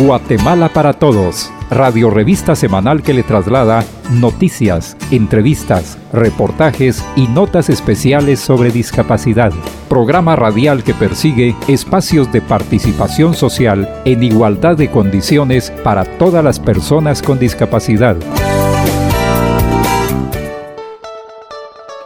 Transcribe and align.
Guatemala 0.00 0.70
para 0.70 0.94
Todos, 0.94 1.52
radio 1.68 2.08
revista 2.08 2.56
semanal 2.56 3.02
que 3.02 3.12
le 3.12 3.22
traslada 3.22 3.84
noticias, 4.10 4.96
entrevistas, 5.10 5.98
reportajes 6.10 7.04
y 7.16 7.28
notas 7.28 7.68
especiales 7.68 8.40
sobre 8.40 8.70
discapacidad. 8.70 9.52
Programa 9.90 10.36
radial 10.36 10.84
que 10.84 10.94
persigue 10.94 11.54
espacios 11.68 12.32
de 12.32 12.40
participación 12.40 13.34
social 13.34 14.00
en 14.06 14.22
igualdad 14.22 14.78
de 14.78 14.90
condiciones 14.90 15.70
para 15.84 16.06
todas 16.16 16.42
las 16.42 16.58
personas 16.58 17.20
con 17.20 17.38
discapacidad. 17.38 18.16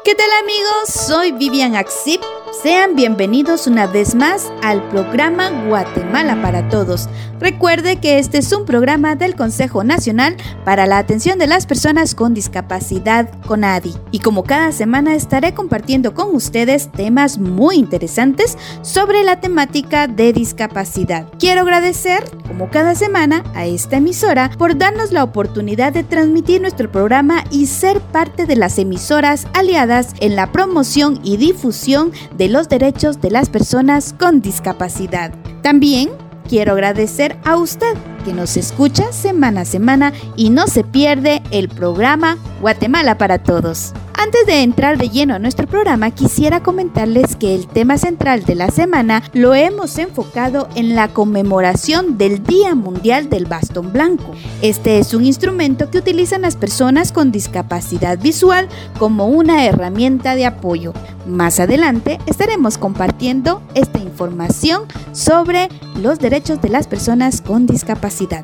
¿Qué 0.03 0.17
tal 0.17 0.31
amigos? 0.43 0.89
Soy 0.89 1.31
Vivian 1.31 1.77
Axip 1.77 2.21
sean 2.65 2.97
bienvenidos 2.97 3.67
una 3.67 3.87
vez 3.87 4.15
más 4.15 4.51
al 4.63 4.83
programa 4.89 5.51
Guatemala 5.67 6.41
para 6.41 6.67
Todos. 6.71 7.11
Recuerde 7.41 7.97
que 7.97 8.19
este 8.19 8.39
es 8.39 8.53
un 8.53 8.65
programa 8.65 9.17
del 9.17 9.35
Consejo 9.35 9.85
Nacional 9.85 10.37
para 10.65 10.87
la 10.87 10.99
Atención 10.99 11.39
de 11.39 11.47
las 11.47 11.67
Personas 11.67 12.15
con 12.15 12.33
Discapacidad, 12.33 13.29
CONADI. 13.47 13.95
Y 14.13 14.21
como 14.21 14.45
cada 14.45 14.73
semana 14.73 15.15
estaré 15.15 15.53
compartiendo 15.53 16.15
con 16.15 16.35
ustedes 16.35 16.91
temas 16.93 17.39
muy 17.39 17.77
interesantes 17.77 18.57
sobre 18.83 19.25
la 19.25 19.41
temática 19.41 20.07
de 20.07 20.33
discapacidad. 20.33 21.27
Quiero 21.39 21.63
agradecer, 21.63 22.25
como 22.47 22.71
cada 22.71 22.95
semana, 22.95 23.43
a 23.55 23.67
esta 23.67 23.97
emisora 23.97 24.51
por 24.57 24.79
darnos 24.79 25.13
la 25.13 25.25
oportunidad 25.25 25.93
de 25.93 26.05
transmitir 26.05 26.61
nuestro 26.61 26.91
programa 26.91 27.45
y 27.51 27.67
ser 27.67 28.01
parte 28.01 28.47
de 28.47 28.57
las 28.57 28.79
emisoras 28.79 29.47
aliadas 29.55 30.15
en 30.21 30.37
la 30.37 30.53
promoción 30.53 31.21
y 31.25 31.37
difusión 31.37 32.13
de 32.37 32.49
los 32.49 32.69
derechos 32.69 33.21
de 33.21 33.31
las 33.31 33.51
personas 33.51 34.15
con 34.19 34.41
discapacidad. 34.41 35.33
También 35.63 36.11
quiero 36.49 36.73
agradecer 36.73 37.37
a 37.45 37.57
usted 37.57 37.97
que 38.25 38.33
nos 38.33 38.57
escucha 38.57 39.13
semana 39.13 39.63
a 39.63 39.65
semana 39.65 40.13
y 40.37 40.51
no 40.51 40.67
se 40.67 40.85
pierde 40.85 41.43
el 41.51 41.69
programa 41.69 42.39
Guatemala 42.61 43.19
para 43.19 43.43
Todos. 43.43 43.93
Antes 44.25 44.47
de 44.47 44.63
entrar 44.63 44.97
de 44.97 45.11
lleno 45.11 45.35
a 45.35 45.39
nuestro 45.39 45.67
programa, 45.67 46.11
quisiera 46.11 46.63
comentarles 46.63 47.37
que 47.37 47.55
el 47.55 47.67
tema 47.67 47.99
central 47.99 48.45
de 48.45 48.55
la 48.55 48.71
semana 48.71 49.23
lo 49.35 49.55
hemos 49.55 49.99
enfocado 49.99 50.67
en 50.77 50.95
la 50.95 51.09
conmemoración 51.09 52.17
del 52.17 52.43
Día 52.43 52.75
Mundial 52.75 53.29
del 53.29 53.45
Bastón 53.45 53.93
Blanco. 53.93 54.33
Este 54.63 54.99
es 54.99 55.13
un 55.13 55.27
instrumento 55.27 55.91
que 55.91 55.99
utilizan 55.99 56.41
las 56.41 56.57
personas 56.57 57.13
con 57.13 57.33
discapacidad 57.33 58.19
visual 58.19 58.67
como 58.99 59.27
una 59.27 59.67
herramienta 59.67 60.37
de 60.37 60.47
apoyo. 60.47 60.95
Más 61.27 61.61
adelante 61.61 62.19
estaremos 62.25 62.79
compartiendo 62.79 63.61
esta 63.75 63.99
información 63.99 64.85
sobre 65.13 65.69
los 66.01 66.19
derechos 66.19 66.63
de 66.63 66.71
las 66.71 66.89
personas 66.89 67.43
con 67.43 67.67
discapacidad. 67.67 68.43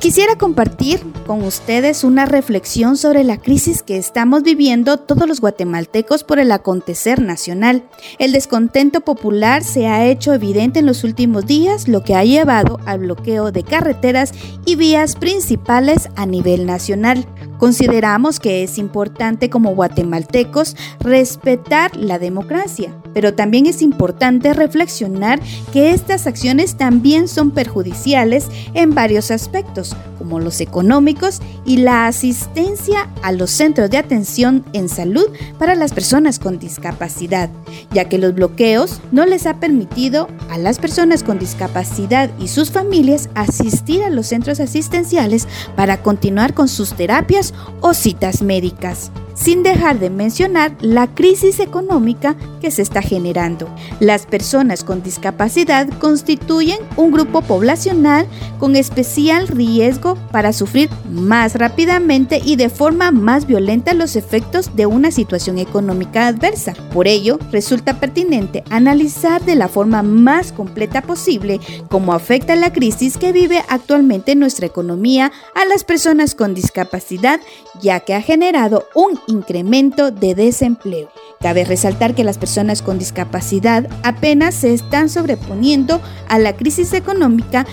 Quisiera 0.00 0.36
compartir 0.36 1.02
con 1.26 1.44
ustedes 1.44 2.04
una 2.04 2.24
reflexión 2.24 2.96
sobre 2.96 3.22
la 3.22 3.36
crisis 3.36 3.82
que 3.82 3.98
estamos 3.98 4.42
viviendo 4.42 4.96
todos 4.96 5.28
los 5.28 5.42
guatemaltecos 5.42 6.24
por 6.24 6.38
el 6.38 6.52
acontecer 6.52 7.20
nacional. 7.20 7.84
El 8.18 8.32
descontento 8.32 9.02
popular 9.02 9.62
se 9.62 9.88
ha 9.88 10.06
hecho 10.06 10.32
evidente 10.32 10.78
en 10.78 10.86
los 10.86 11.04
últimos 11.04 11.44
días, 11.44 11.86
lo 11.86 12.02
que 12.02 12.14
ha 12.14 12.24
llevado 12.24 12.80
al 12.86 13.00
bloqueo 13.00 13.52
de 13.52 13.62
carreteras 13.62 14.32
y 14.64 14.76
vías 14.76 15.16
principales 15.16 16.08
a 16.16 16.24
nivel 16.24 16.64
nacional. 16.64 17.26
Consideramos 17.60 18.40
que 18.40 18.62
es 18.62 18.78
importante 18.78 19.50
como 19.50 19.74
guatemaltecos 19.74 20.76
respetar 21.00 21.94
la 21.94 22.18
democracia, 22.18 22.94
pero 23.12 23.34
también 23.34 23.66
es 23.66 23.82
importante 23.82 24.54
reflexionar 24.54 25.40
que 25.70 25.90
estas 25.90 26.26
acciones 26.26 26.76
también 26.78 27.28
son 27.28 27.50
perjudiciales 27.50 28.46
en 28.72 28.94
varios 28.94 29.30
aspectos, 29.30 29.94
como 30.16 30.40
los 30.40 30.62
económicos 30.62 31.40
y 31.66 31.76
la 31.78 32.06
asistencia 32.06 33.10
a 33.22 33.30
los 33.30 33.50
centros 33.50 33.90
de 33.90 33.98
atención 33.98 34.64
en 34.72 34.88
salud 34.88 35.26
para 35.58 35.74
las 35.74 35.92
personas 35.92 36.38
con 36.38 36.58
discapacidad, 36.58 37.50
ya 37.92 38.08
que 38.08 38.16
los 38.16 38.34
bloqueos 38.34 39.02
no 39.12 39.26
les 39.26 39.44
ha 39.46 39.60
permitido 39.60 40.28
a 40.48 40.56
las 40.56 40.78
personas 40.78 41.22
con 41.22 41.38
discapacidad 41.38 42.30
y 42.38 42.48
sus 42.48 42.70
familias 42.70 43.28
asistir 43.34 44.02
a 44.02 44.08
los 44.08 44.28
centros 44.28 44.60
asistenciales 44.60 45.46
para 45.76 46.02
continuar 46.02 46.54
con 46.54 46.66
sus 46.66 46.94
terapias 46.94 47.49
o 47.80 47.94
citas 47.94 48.42
médicas 48.42 49.10
sin 49.34 49.62
dejar 49.62 49.98
de 49.98 50.10
mencionar 50.10 50.76
la 50.80 51.06
crisis 51.06 51.60
económica 51.60 52.36
que 52.60 52.70
se 52.70 52.82
está 52.82 53.02
generando. 53.02 53.68
Las 54.00 54.26
personas 54.26 54.84
con 54.84 55.02
discapacidad 55.02 55.88
constituyen 55.98 56.78
un 56.96 57.12
grupo 57.12 57.42
poblacional 57.42 58.26
con 58.58 58.76
especial 58.76 59.48
riesgo 59.48 60.16
para 60.30 60.52
sufrir 60.52 60.90
más 61.10 61.54
rápidamente 61.54 62.40
y 62.44 62.56
de 62.56 62.68
forma 62.68 63.10
más 63.10 63.46
violenta 63.46 63.94
los 63.94 64.16
efectos 64.16 64.76
de 64.76 64.86
una 64.86 65.10
situación 65.10 65.58
económica 65.58 66.26
adversa. 66.26 66.74
Por 66.92 67.06
ello, 67.06 67.38
resulta 67.50 68.00
pertinente 68.00 68.64
analizar 68.70 69.44
de 69.44 69.54
la 69.54 69.68
forma 69.68 70.02
más 70.02 70.52
completa 70.52 71.02
posible 71.02 71.60
cómo 71.88 72.12
afecta 72.12 72.56
la 72.56 72.72
crisis 72.72 73.16
que 73.16 73.32
vive 73.32 73.62
actualmente 73.68 74.34
nuestra 74.34 74.66
economía 74.66 75.32
a 75.54 75.64
las 75.64 75.84
personas 75.84 76.34
con 76.34 76.54
discapacidad, 76.54 77.40
ya 77.80 78.00
que 78.00 78.14
ha 78.14 78.22
generado 78.22 78.86
un 78.94 79.19
incremento 79.26 80.10
de 80.10 80.34
desempleo. 80.34 81.08
Cabe 81.40 81.64
resaltar 81.64 82.14
que 82.14 82.24
las 82.24 82.38
personas 82.38 82.82
con 82.82 82.98
discapacidad 82.98 83.88
apenas 84.02 84.54
se 84.54 84.74
están 84.74 85.08
sobreponiendo 85.08 86.00
a 86.28 86.38
la 86.38 86.54
crisis 86.54 86.92
económica 86.92 87.66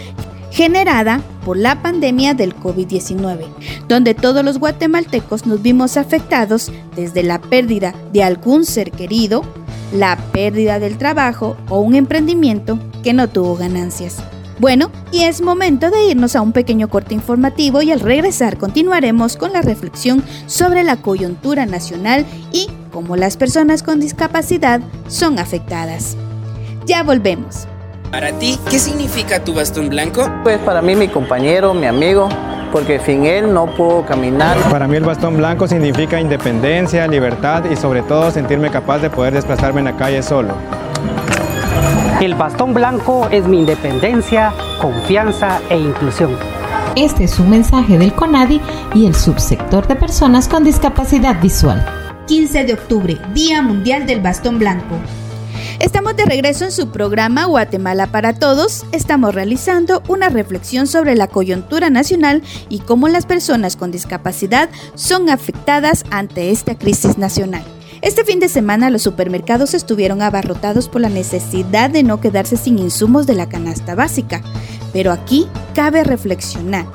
generada 0.52 1.22
por 1.46 1.58
la 1.58 1.82
pandemia 1.82 2.34
del 2.34 2.56
COVID-19, 2.56 3.46
donde 3.88 4.14
todos 4.14 4.44
los 4.44 4.58
guatemaltecos 4.58 5.46
nos 5.46 5.62
vimos 5.62 5.98
afectados 5.98 6.72
desde 6.96 7.24
la 7.24 7.40
pérdida 7.40 7.94
de 8.12 8.24
algún 8.24 8.66
ser 8.66 8.92
querido, 8.92 9.44
la 9.94 10.18
pérdida 10.32 10.80
del 10.80 10.98
trabajo 10.98 11.58
o 11.70 11.80
un 11.80 11.96
emprendimiento 11.96 12.80
que 13.04 13.14
no 13.14 13.30
tuvo 13.30 13.56
ganancias. 13.56 14.18
Bueno, 14.60 14.90
y 15.12 15.24
es 15.24 15.42
momento 15.42 15.92
de 15.92 16.08
irnos 16.08 16.36
a 16.36 16.42
un 16.42 16.52
pequeño 16.52 16.88
corte 16.88 17.14
informativo 17.14 17.84
y 17.84 17.92
al 17.92 18.00
regresar 18.00 18.58
continuaremos 18.58 19.38
con 19.38 19.54
la 19.54 19.62
reflexión 19.62 20.24
sobre 20.48 20.84
la 20.84 20.98
coyuntura 20.98 21.68
nacional 21.68 22.26
y 22.52 22.68
cómo 22.92 23.16
las 23.16 23.38
personas 23.38 23.84
con 23.84 24.00
discapacidad 24.00 24.82
son 25.08 25.38
afectadas. 25.38 26.18
Ya 26.88 27.04
volvemos. 27.04 27.68
Para 28.12 28.32
ti, 28.40 28.58
¿qué 28.70 28.80
significa 28.80 29.44
tu 29.44 29.54
bastón 29.54 29.90
blanco? 29.90 30.28
Pues 30.44 30.58
para 30.60 30.82
mí 30.82 30.96
mi 30.96 31.08
compañero, 31.08 31.76
mi 31.76 31.86
amigo, 31.86 32.28
porque 32.72 33.00
sin 33.00 33.28
él 33.28 33.54
no 33.54 33.68
puedo 33.76 34.06
caminar. 34.06 34.58
Para 34.72 34.88
mí 34.88 34.96
el 34.96 35.04
bastón 35.04 35.38
blanco 35.38 35.68
significa 35.68 36.20
independencia, 36.20 37.06
libertad 37.08 37.66
y 37.70 37.76
sobre 37.76 38.02
todo 38.02 38.32
sentirme 38.32 38.72
capaz 38.72 39.00
de 39.00 39.12
poder 39.12 39.34
desplazarme 39.34 39.82
en 39.82 39.86
la 39.86 39.98
calle 39.98 40.24
solo. 40.24 40.56
El 42.22 42.36
bastón 42.36 42.74
blanco 42.74 43.28
es 43.30 43.48
mi 43.48 43.60
independencia, 43.60 44.54
confianza 44.82 45.62
e 45.70 45.78
inclusión. 45.78 46.36
Este 46.96 47.26
es 47.26 47.40
un 47.40 47.50
mensaje 47.52 47.98
del 47.98 48.14
CONADI 48.14 48.60
y 48.96 49.06
el 49.06 49.14
subsector 49.14 49.88
de 49.88 49.96
personas 49.96 50.48
con 50.48 50.64
discapacidad 50.64 51.40
visual. 51.40 51.86
15 52.26 52.66
de 52.66 52.74
octubre, 52.74 53.18
Día 53.34 53.62
Mundial 53.62 54.08
del 54.08 54.20
Bastón 54.20 54.58
Blanco. 54.58 54.96
Estamos 55.80 56.16
de 56.16 56.26
regreso 56.26 56.66
en 56.66 56.72
su 56.72 56.90
programa 56.90 57.46
Guatemala 57.46 58.08
para 58.08 58.34
Todos. 58.34 58.86
Estamos 58.92 59.36
realizando 59.36 60.02
una 60.08 60.30
reflexión 60.30 60.88
sobre 60.88 61.16
la 61.16 61.28
coyuntura 61.28 61.92
nacional 61.92 62.42
y 62.68 62.80
cómo 62.80 63.08
las 63.10 63.28
personas 63.28 63.76
con 63.76 63.92
discapacidad 63.92 64.70
son 64.96 65.30
afectadas 65.30 66.04
ante 66.10 66.50
esta 66.50 66.76
crisis 66.76 67.20
nacional. 67.20 67.64
Este 68.02 68.24
fin 68.24 68.40
de 68.40 68.48
semana 68.48 68.92
los 68.92 69.02
supermercados 69.02 69.74
estuvieron 69.74 70.22
abarrotados 70.22 70.88
por 70.88 71.02
la 71.02 71.10
necesidad 71.10 71.90
de 71.90 72.04
no 72.04 72.22
quedarse 72.22 72.56
sin 72.56 72.78
insumos 72.78 73.26
de 73.26 73.34
la 73.34 73.50
canasta 73.50 73.96
básica. 73.96 74.44
Pero 74.94 75.12
aquí 75.12 75.48
cabe 75.74 76.04
reflexionar. 76.04 76.86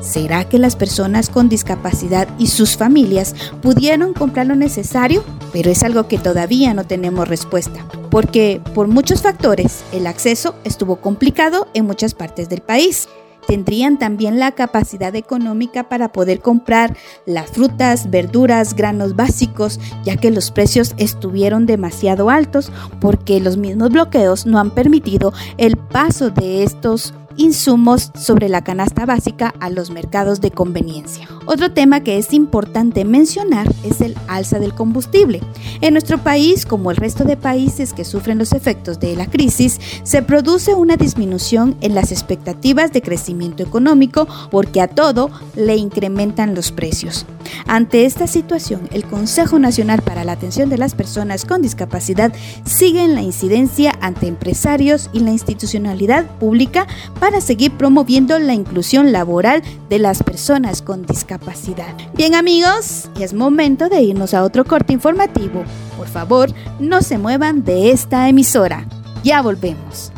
¿Será 0.00 0.48
que 0.48 0.58
las 0.58 0.76
personas 0.76 1.28
con 1.28 1.48
discapacidad 1.48 2.28
y 2.38 2.48
sus 2.48 2.76
familias 2.76 3.34
pudieron 3.62 4.14
comprar 4.14 4.46
lo 4.46 4.54
necesario? 4.54 5.24
Pero 5.52 5.70
es 5.70 5.82
algo 5.82 6.08
que 6.08 6.18
todavía 6.18 6.74
no 6.74 6.84
tenemos 6.86 7.28
respuesta, 7.28 7.84
porque 8.10 8.60
por 8.74 8.88
muchos 8.88 9.22
factores 9.22 9.82
el 9.92 10.06
acceso 10.06 10.54
estuvo 10.64 10.96
complicado 10.96 11.68
en 11.74 11.86
muchas 11.86 12.14
partes 12.14 12.48
del 12.48 12.60
país 12.60 13.08
tendrían 13.48 13.98
también 13.98 14.38
la 14.38 14.52
capacidad 14.52 15.16
económica 15.16 15.88
para 15.88 16.12
poder 16.12 16.40
comprar 16.40 16.94
las 17.24 17.50
frutas, 17.50 18.10
verduras, 18.10 18.74
granos 18.74 19.16
básicos, 19.16 19.80
ya 20.04 20.18
que 20.18 20.30
los 20.30 20.50
precios 20.50 20.94
estuvieron 20.98 21.64
demasiado 21.64 22.28
altos 22.28 22.70
porque 23.00 23.40
los 23.40 23.56
mismos 23.56 23.88
bloqueos 23.90 24.44
no 24.44 24.60
han 24.60 24.70
permitido 24.70 25.32
el 25.56 25.78
paso 25.78 26.28
de 26.28 26.62
estos 26.62 27.14
insumos 27.38 28.10
sobre 28.14 28.48
la 28.48 28.62
canasta 28.62 29.06
básica 29.06 29.54
a 29.60 29.70
los 29.70 29.90
mercados 29.90 30.42
de 30.42 30.50
conveniencia. 30.50 31.26
Otro 31.46 31.72
tema 31.72 32.02
que 32.02 32.18
es 32.18 32.34
importante 32.34 33.06
mencionar 33.06 33.72
es 33.84 34.02
el 34.02 34.14
alza 34.26 34.58
del 34.58 34.74
combustible. 34.74 35.40
En 35.80 35.94
nuestro 35.94 36.18
país, 36.18 36.66
como 36.66 36.90
el 36.90 36.98
resto 36.98 37.24
de 37.24 37.36
países 37.36 37.94
que 37.94 38.04
sufren 38.04 38.38
los 38.38 38.52
efectos 38.52 39.00
de 39.00 39.16
la 39.16 39.26
crisis, 39.26 39.80
se 40.02 40.22
produce 40.22 40.74
una 40.74 40.96
disminución 40.96 41.76
en 41.80 41.94
las 41.94 42.12
expectativas 42.12 42.92
de 42.92 43.00
crecimiento 43.00 43.62
económico 43.62 44.28
porque 44.50 44.80
a 44.80 44.88
todo 44.88 45.30
le 45.56 45.76
incrementan 45.76 46.54
los 46.54 46.72
precios. 46.72 47.24
Ante 47.66 48.04
esta 48.04 48.26
situación, 48.26 48.88
el 48.92 49.04
Consejo 49.04 49.58
Nacional 49.58 50.02
para 50.02 50.24
la 50.24 50.32
Atención 50.32 50.68
de 50.68 50.78
las 50.78 50.94
Personas 50.94 51.44
con 51.44 51.62
Discapacidad 51.62 52.32
sigue 52.64 53.02
en 53.02 53.14
la 53.14 53.22
incidencia 53.22 53.96
ante 54.00 54.26
empresarios 54.26 55.08
y 55.12 55.20
la 55.20 55.30
institucionalidad 55.30 56.26
pública 56.38 56.86
para 57.20 57.27
seguir 57.40 57.72
promoviendo 57.72 58.38
la 58.38 58.54
inclusión 58.54 59.12
laboral 59.12 59.62
de 59.88 59.98
las 59.98 60.22
personas 60.22 60.82
con 60.82 61.06
discapacidad. 61.06 61.94
Bien 62.14 62.34
amigos, 62.34 63.08
es 63.20 63.34
momento 63.34 63.88
de 63.88 64.02
irnos 64.02 64.34
a 64.34 64.42
otro 64.42 64.64
corte 64.64 64.92
informativo. 64.92 65.64
Por 65.96 66.08
favor, 66.08 66.50
no 66.80 67.02
se 67.02 67.18
muevan 67.18 67.64
de 67.64 67.90
esta 67.90 68.28
emisora. 68.28 68.84
Ya 69.22 69.42
volvemos. 69.42 70.12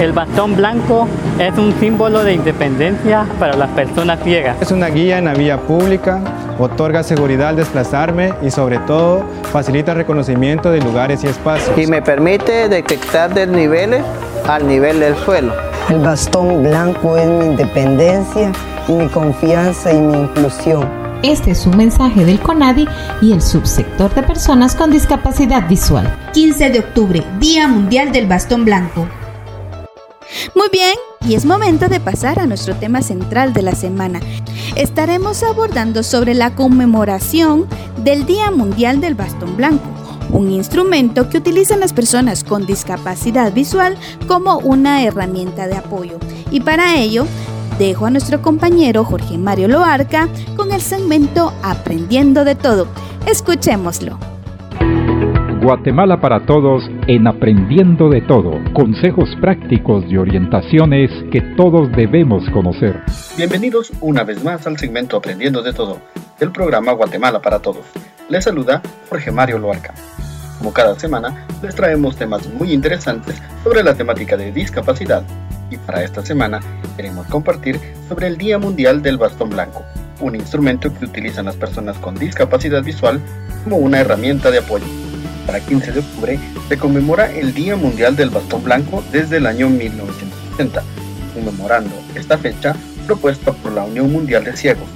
El 0.00 0.12
bastón 0.12 0.56
blanco 0.56 1.06
es 1.38 1.56
un 1.56 1.72
símbolo 1.78 2.24
de 2.24 2.34
independencia 2.34 3.26
para 3.38 3.56
las 3.56 3.70
personas 3.70 4.18
ciegas. 4.24 4.60
Es 4.60 4.72
una 4.72 4.88
guía 4.88 5.18
en 5.18 5.26
la 5.26 5.34
vía 5.34 5.60
pública, 5.60 6.20
otorga 6.58 7.04
seguridad 7.04 7.50
al 7.50 7.56
desplazarme 7.56 8.34
y 8.42 8.50
sobre 8.50 8.78
todo 8.78 9.22
facilita 9.52 9.92
el 9.92 9.98
reconocimiento 9.98 10.72
de 10.72 10.80
lugares 10.80 11.22
y 11.22 11.28
espacios. 11.28 11.78
Y 11.78 11.86
me 11.86 12.02
permite 12.02 12.68
detectar 12.68 13.32
desniveles 13.32 14.02
al 14.48 14.66
nivel 14.66 14.98
del 14.98 15.16
suelo. 15.18 15.73
El 15.90 15.98
bastón 15.98 16.62
blanco 16.62 17.18
es 17.18 17.28
mi 17.28 17.44
independencia, 17.44 18.52
mi 18.88 19.06
confianza 19.08 19.92
y 19.92 20.00
mi 20.00 20.16
inclusión. 20.16 20.88
Este 21.22 21.50
es 21.50 21.66
un 21.66 21.76
mensaje 21.76 22.24
del 22.24 22.40
CONADI 22.40 22.88
y 23.20 23.32
el 23.32 23.42
subsector 23.42 24.12
de 24.14 24.22
personas 24.22 24.74
con 24.74 24.90
discapacidad 24.90 25.68
visual. 25.68 26.10
15 26.32 26.70
de 26.70 26.78
octubre, 26.78 27.22
Día 27.38 27.68
Mundial 27.68 28.12
del 28.12 28.26
Bastón 28.26 28.64
Blanco. 28.64 29.06
Muy 30.54 30.68
bien, 30.72 30.94
y 31.20 31.34
es 31.34 31.44
momento 31.44 31.88
de 31.88 32.00
pasar 32.00 32.38
a 32.38 32.46
nuestro 32.46 32.74
tema 32.76 33.02
central 33.02 33.52
de 33.52 33.62
la 33.62 33.74
semana. 33.74 34.20
Estaremos 34.76 35.42
abordando 35.42 36.02
sobre 36.02 36.32
la 36.32 36.54
conmemoración 36.54 37.66
del 38.02 38.24
Día 38.24 38.50
Mundial 38.50 39.02
del 39.02 39.16
Bastón 39.16 39.54
Blanco, 39.56 39.84
un 40.30 40.50
instrumento 40.50 41.28
que 41.28 41.38
utilizan 41.38 41.80
las 41.80 41.92
personas 41.92 42.44
con 42.44 42.66
discapacidad 42.66 43.52
visual 43.52 43.96
como 44.26 44.58
una 44.58 45.02
herramienta 45.02 45.66
de 45.66 45.76
apoyo. 45.76 46.18
Y 46.50 46.60
para 46.60 46.96
ello, 46.96 47.26
dejo 47.78 48.06
a 48.06 48.10
nuestro 48.10 48.42
compañero 48.42 49.04
Jorge 49.04 49.38
Mario 49.38 49.68
Loarca 49.68 50.28
con 50.56 50.72
el 50.72 50.80
segmento 50.80 51.52
Aprendiendo 51.62 52.44
de 52.44 52.54
Todo. 52.54 52.88
Escuchémoslo. 53.26 54.18
Guatemala 55.62 56.20
para 56.20 56.44
Todos 56.44 56.84
en 57.06 57.26
Aprendiendo 57.26 58.10
de 58.10 58.20
Todo. 58.20 58.52
Consejos 58.74 59.30
prácticos 59.40 60.04
y 60.08 60.18
orientaciones 60.18 61.10
que 61.32 61.40
todos 61.56 61.90
debemos 61.92 62.42
conocer. 62.50 63.02
Bienvenidos 63.36 63.90
una 64.02 64.24
vez 64.24 64.44
más 64.44 64.66
al 64.66 64.78
segmento 64.78 65.16
Aprendiendo 65.16 65.62
de 65.62 65.72
Todo 65.72 65.98
del 66.38 66.52
programa 66.52 66.92
Guatemala 66.92 67.40
para 67.40 67.60
Todos. 67.60 67.84
Les 68.28 68.44
saluda 68.44 68.80
Jorge 69.08 69.30
Mario 69.30 69.58
Loarca. 69.58 69.94
Como 70.58 70.72
cada 70.72 70.98
semana, 70.98 71.46
les 71.62 71.74
traemos 71.74 72.16
temas 72.16 72.46
muy 72.46 72.72
interesantes 72.72 73.36
sobre 73.62 73.82
la 73.82 73.94
temática 73.94 74.36
de 74.36 74.50
discapacidad. 74.50 75.22
Y 75.70 75.76
para 75.76 76.02
esta 76.02 76.24
semana 76.24 76.60
queremos 76.96 77.26
compartir 77.26 77.78
sobre 78.08 78.28
el 78.28 78.38
Día 78.38 78.58
Mundial 78.58 79.02
del 79.02 79.18
Bastón 79.18 79.50
Blanco, 79.50 79.84
un 80.20 80.36
instrumento 80.36 80.92
que 80.94 81.04
utilizan 81.04 81.44
las 81.44 81.56
personas 81.56 81.98
con 81.98 82.14
discapacidad 82.14 82.82
visual 82.82 83.20
como 83.64 83.76
una 83.76 84.00
herramienta 84.00 84.50
de 84.50 84.58
apoyo 84.58 84.86
para 85.46 85.60
15 85.60 85.92
de 85.92 86.00
octubre 86.00 86.40
se 86.68 86.78
conmemora 86.78 87.30
el 87.30 87.52
Día 87.52 87.76
Mundial 87.76 88.16
del 88.16 88.30
Bastón 88.30 88.64
Blanco 88.64 89.04
desde 89.12 89.36
el 89.36 89.46
año 89.46 89.68
1970, 89.68 90.82
conmemorando 91.34 91.94
esta 92.14 92.38
fecha 92.38 92.74
propuesta 93.06 93.52
por 93.52 93.72
la 93.72 93.84
Unión 93.84 94.10
Mundial 94.10 94.44
de 94.44 94.56
Ciegos 94.56 94.88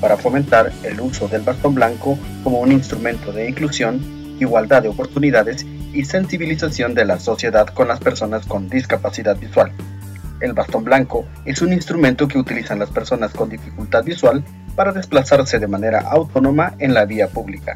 para 0.00 0.16
fomentar 0.16 0.72
el 0.82 1.00
uso 1.00 1.28
del 1.28 1.42
bastón 1.42 1.74
blanco 1.74 2.18
como 2.42 2.60
un 2.60 2.72
instrumento 2.72 3.32
de 3.32 3.48
inclusión, 3.48 4.00
igualdad 4.38 4.82
de 4.82 4.88
oportunidades 4.88 5.66
y 5.92 6.04
sensibilización 6.04 6.94
de 6.94 7.04
la 7.04 7.18
sociedad 7.18 7.66
con 7.68 7.88
las 7.88 8.00
personas 8.00 8.46
con 8.46 8.68
discapacidad 8.68 9.36
visual. 9.36 9.72
El 10.40 10.52
bastón 10.52 10.84
blanco 10.84 11.24
es 11.46 11.62
un 11.62 11.72
instrumento 11.72 12.28
que 12.28 12.38
utilizan 12.38 12.78
las 12.78 12.90
personas 12.90 13.32
con 13.32 13.48
dificultad 13.48 14.04
visual 14.04 14.44
para 14.74 14.92
desplazarse 14.92 15.58
de 15.58 15.66
manera 15.66 16.00
autónoma 16.00 16.74
en 16.78 16.92
la 16.92 17.06
vía 17.06 17.28
pública. 17.28 17.74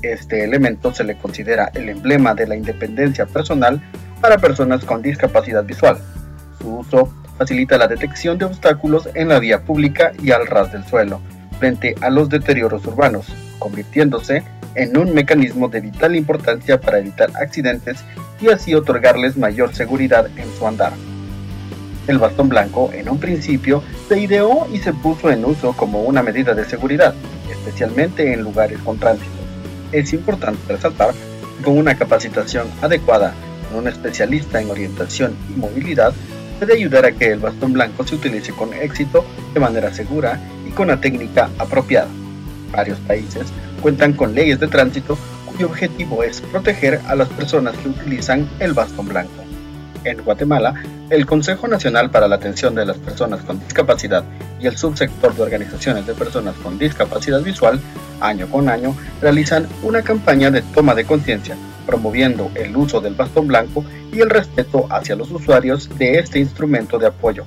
Este 0.00 0.44
elemento 0.44 0.94
se 0.94 1.04
le 1.04 1.18
considera 1.18 1.70
el 1.74 1.88
emblema 1.88 2.34
de 2.34 2.46
la 2.46 2.56
independencia 2.56 3.26
personal 3.26 3.82
para 4.20 4.38
personas 4.38 4.84
con 4.84 5.02
discapacidad 5.02 5.64
visual. 5.64 5.98
Su 6.58 6.78
uso 6.78 7.12
facilita 7.36 7.76
la 7.76 7.88
detección 7.88 8.38
de 8.38 8.46
obstáculos 8.46 9.08
en 9.14 9.28
la 9.28 9.38
vía 9.38 9.62
pública 9.64 10.12
y 10.22 10.30
al 10.30 10.46
ras 10.46 10.72
del 10.72 10.84
suelo, 10.86 11.20
frente 11.58 11.94
a 12.00 12.10
los 12.10 12.28
deterioros 12.28 12.86
urbanos, 12.86 13.26
convirtiéndose 13.58 14.42
en 14.74 14.96
un 14.96 15.12
mecanismo 15.12 15.68
de 15.68 15.80
vital 15.80 16.16
importancia 16.16 16.80
para 16.80 16.98
evitar 16.98 17.30
accidentes 17.40 17.98
y 18.40 18.48
así 18.48 18.74
otorgarles 18.74 19.36
mayor 19.36 19.74
seguridad 19.74 20.28
en 20.36 20.48
su 20.56 20.66
andar. 20.66 20.92
El 22.06 22.18
bastón 22.18 22.48
blanco, 22.48 22.90
en 22.94 23.08
un 23.08 23.18
principio, 23.18 23.82
se 24.08 24.18
ideó 24.18 24.66
y 24.72 24.78
se 24.78 24.92
puso 24.92 25.30
en 25.30 25.44
uso 25.44 25.74
como 25.74 26.02
una 26.02 26.22
medida 26.22 26.54
de 26.54 26.64
seguridad, 26.64 27.14
especialmente 27.50 28.32
en 28.32 28.42
lugares 28.42 28.78
con 28.78 28.98
tránsito 28.98 29.38
es 29.92 30.12
importante 30.12 30.72
resaltar 30.72 31.14
que 31.56 31.64
con 31.64 31.78
una 31.78 31.96
capacitación 31.96 32.68
adecuada 32.82 33.34
con 33.68 33.80
un 33.80 33.88
especialista 33.88 34.60
en 34.60 34.70
orientación 34.70 35.36
y 35.50 35.58
movilidad 35.58 36.12
puede 36.58 36.74
ayudar 36.74 37.04
a 37.06 37.12
que 37.12 37.32
el 37.32 37.38
bastón 37.38 37.72
blanco 37.72 38.06
se 38.06 38.16
utilice 38.16 38.52
con 38.52 38.72
éxito 38.74 39.24
de 39.54 39.60
manera 39.60 39.92
segura 39.92 40.40
con 40.70 40.88
la 40.88 41.00
técnica 41.00 41.50
apropiada. 41.58 42.08
Varios 42.72 42.98
países 43.00 43.46
cuentan 43.80 44.12
con 44.12 44.34
leyes 44.34 44.60
de 44.60 44.68
tránsito 44.68 45.18
cuyo 45.46 45.66
objetivo 45.66 46.22
es 46.22 46.40
proteger 46.40 47.00
a 47.06 47.14
las 47.14 47.28
personas 47.28 47.76
que 47.76 47.88
utilizan 47.88 48.48
el 48.60 48.74
bastón 48.74 49.08
blanco. 49.08 49.44
En 50.04 50.22
Guatemala, 50.22 50.74
el 51.10 51.26
Consejo 51.26 51.66
Nacional 51.68 52.10
para 52.10 52.28
la 52.28 52.36
Atención 52.36 52.74
de 52.74 52.86
las 52.86 52.98
Personas 52.98 53.40
con 53.42 53.58
Discapacidad 53.60 54.24
y 54.60 54.66
el 54.66 54.76
subsector 54.76 55.34
de 55.34 55.42
organizaciones 55.42 56.06
de 56.06 56.14
personas 56.14 56.54
con 56.56 56.78
discapacidad 56.78 57.40
visual, 57.40 57.80
año 58.20 58.48
con 58.48 58.68
año, 58.68 58.94
realizan 59.20 59.66
una 59.82 60.02
campaña 60.02 60.50
de 60.50 60.62
toma 60.62 60.94
de 60.94 61.04
conciencia, 61.04 61.56
promoviendo 61.86 62.50
el 62.54 62.76
uso 62.76 63.00
del 63.00 63.14
bastón 63.14 63.48
blanco 63.48 63.84
y 64.12 64.20
el 64.20 64.30
respeto 64.30 64.86
hacia 64.90 65.16
los 65.16 65.30
usuarios 65.30 65.88
de 65.98 66.18
este 66.18 66.38
instrumento 66.38 66.98
de 66.98 67.06
apoyo. 67.06 67.44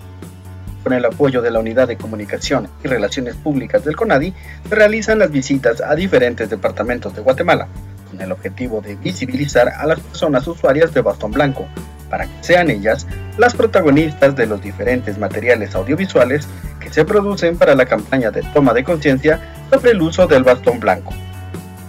Con 0.84 0.94
el 0.94 1.06
apoyo 1.06 1.42
de 1.42 1.52
la 1.52 1.60
Unidad 1.60 1.88
de 1.88 1.98
Comunicación 1.98 2.68
y 2.84 2.88
Relaciones 2.88 3.36
Públicas 3.36 3.86
del 3.86 3.96
CONADI, 3.96 4.34
realizan 4.70 5.20
las 5.20 5.32
visitas 5.32 5.80
a 5.82 5.94
diferentes 5.96 6.50
departamentos 6.50 7.16
de 7.16 7.22
Guatemala, 7.22 7.68
con 8.10 8.20
el 8.20 8.32
objetivo 8.32 8.82
de 8.82 8.96
visibilizar 8.96 9.70
a 9.70 9.86
las 9.86 10.00
personas 10.00 10.48
usuarias 10.48 10.94
de 10.94 11.02
bastón 11.02 11.32
blanco, 11.32 11.68
para 12.10 12.26
que 12.26 12.44
sean 12.44 12.70
ellas 12.70 13.08
las 13.38 13.54
protagonistas 13.54 14.36
de 14.36 14.48
los 14.48 14.62
diferentes 14.62 15.18
materiales 15.18 15.76
audiovisuales 15.76 16.48
que 16.80 16.92
se 16.92 17.06
producen 17.06 17.58
para 17.58 17.76
la 17.76 17.86
campaña 17.86 18.32
de 18.32 18.42
toma 18.54 18.74
de 18.74 18.84
conciencia 18.84 19.40
sobre 19.70 19.92
el 19.92 20.02
uso 20.02 20.28
del 20.28 20.44
bastón 20.44 20.80
blanco. 20.80 21.14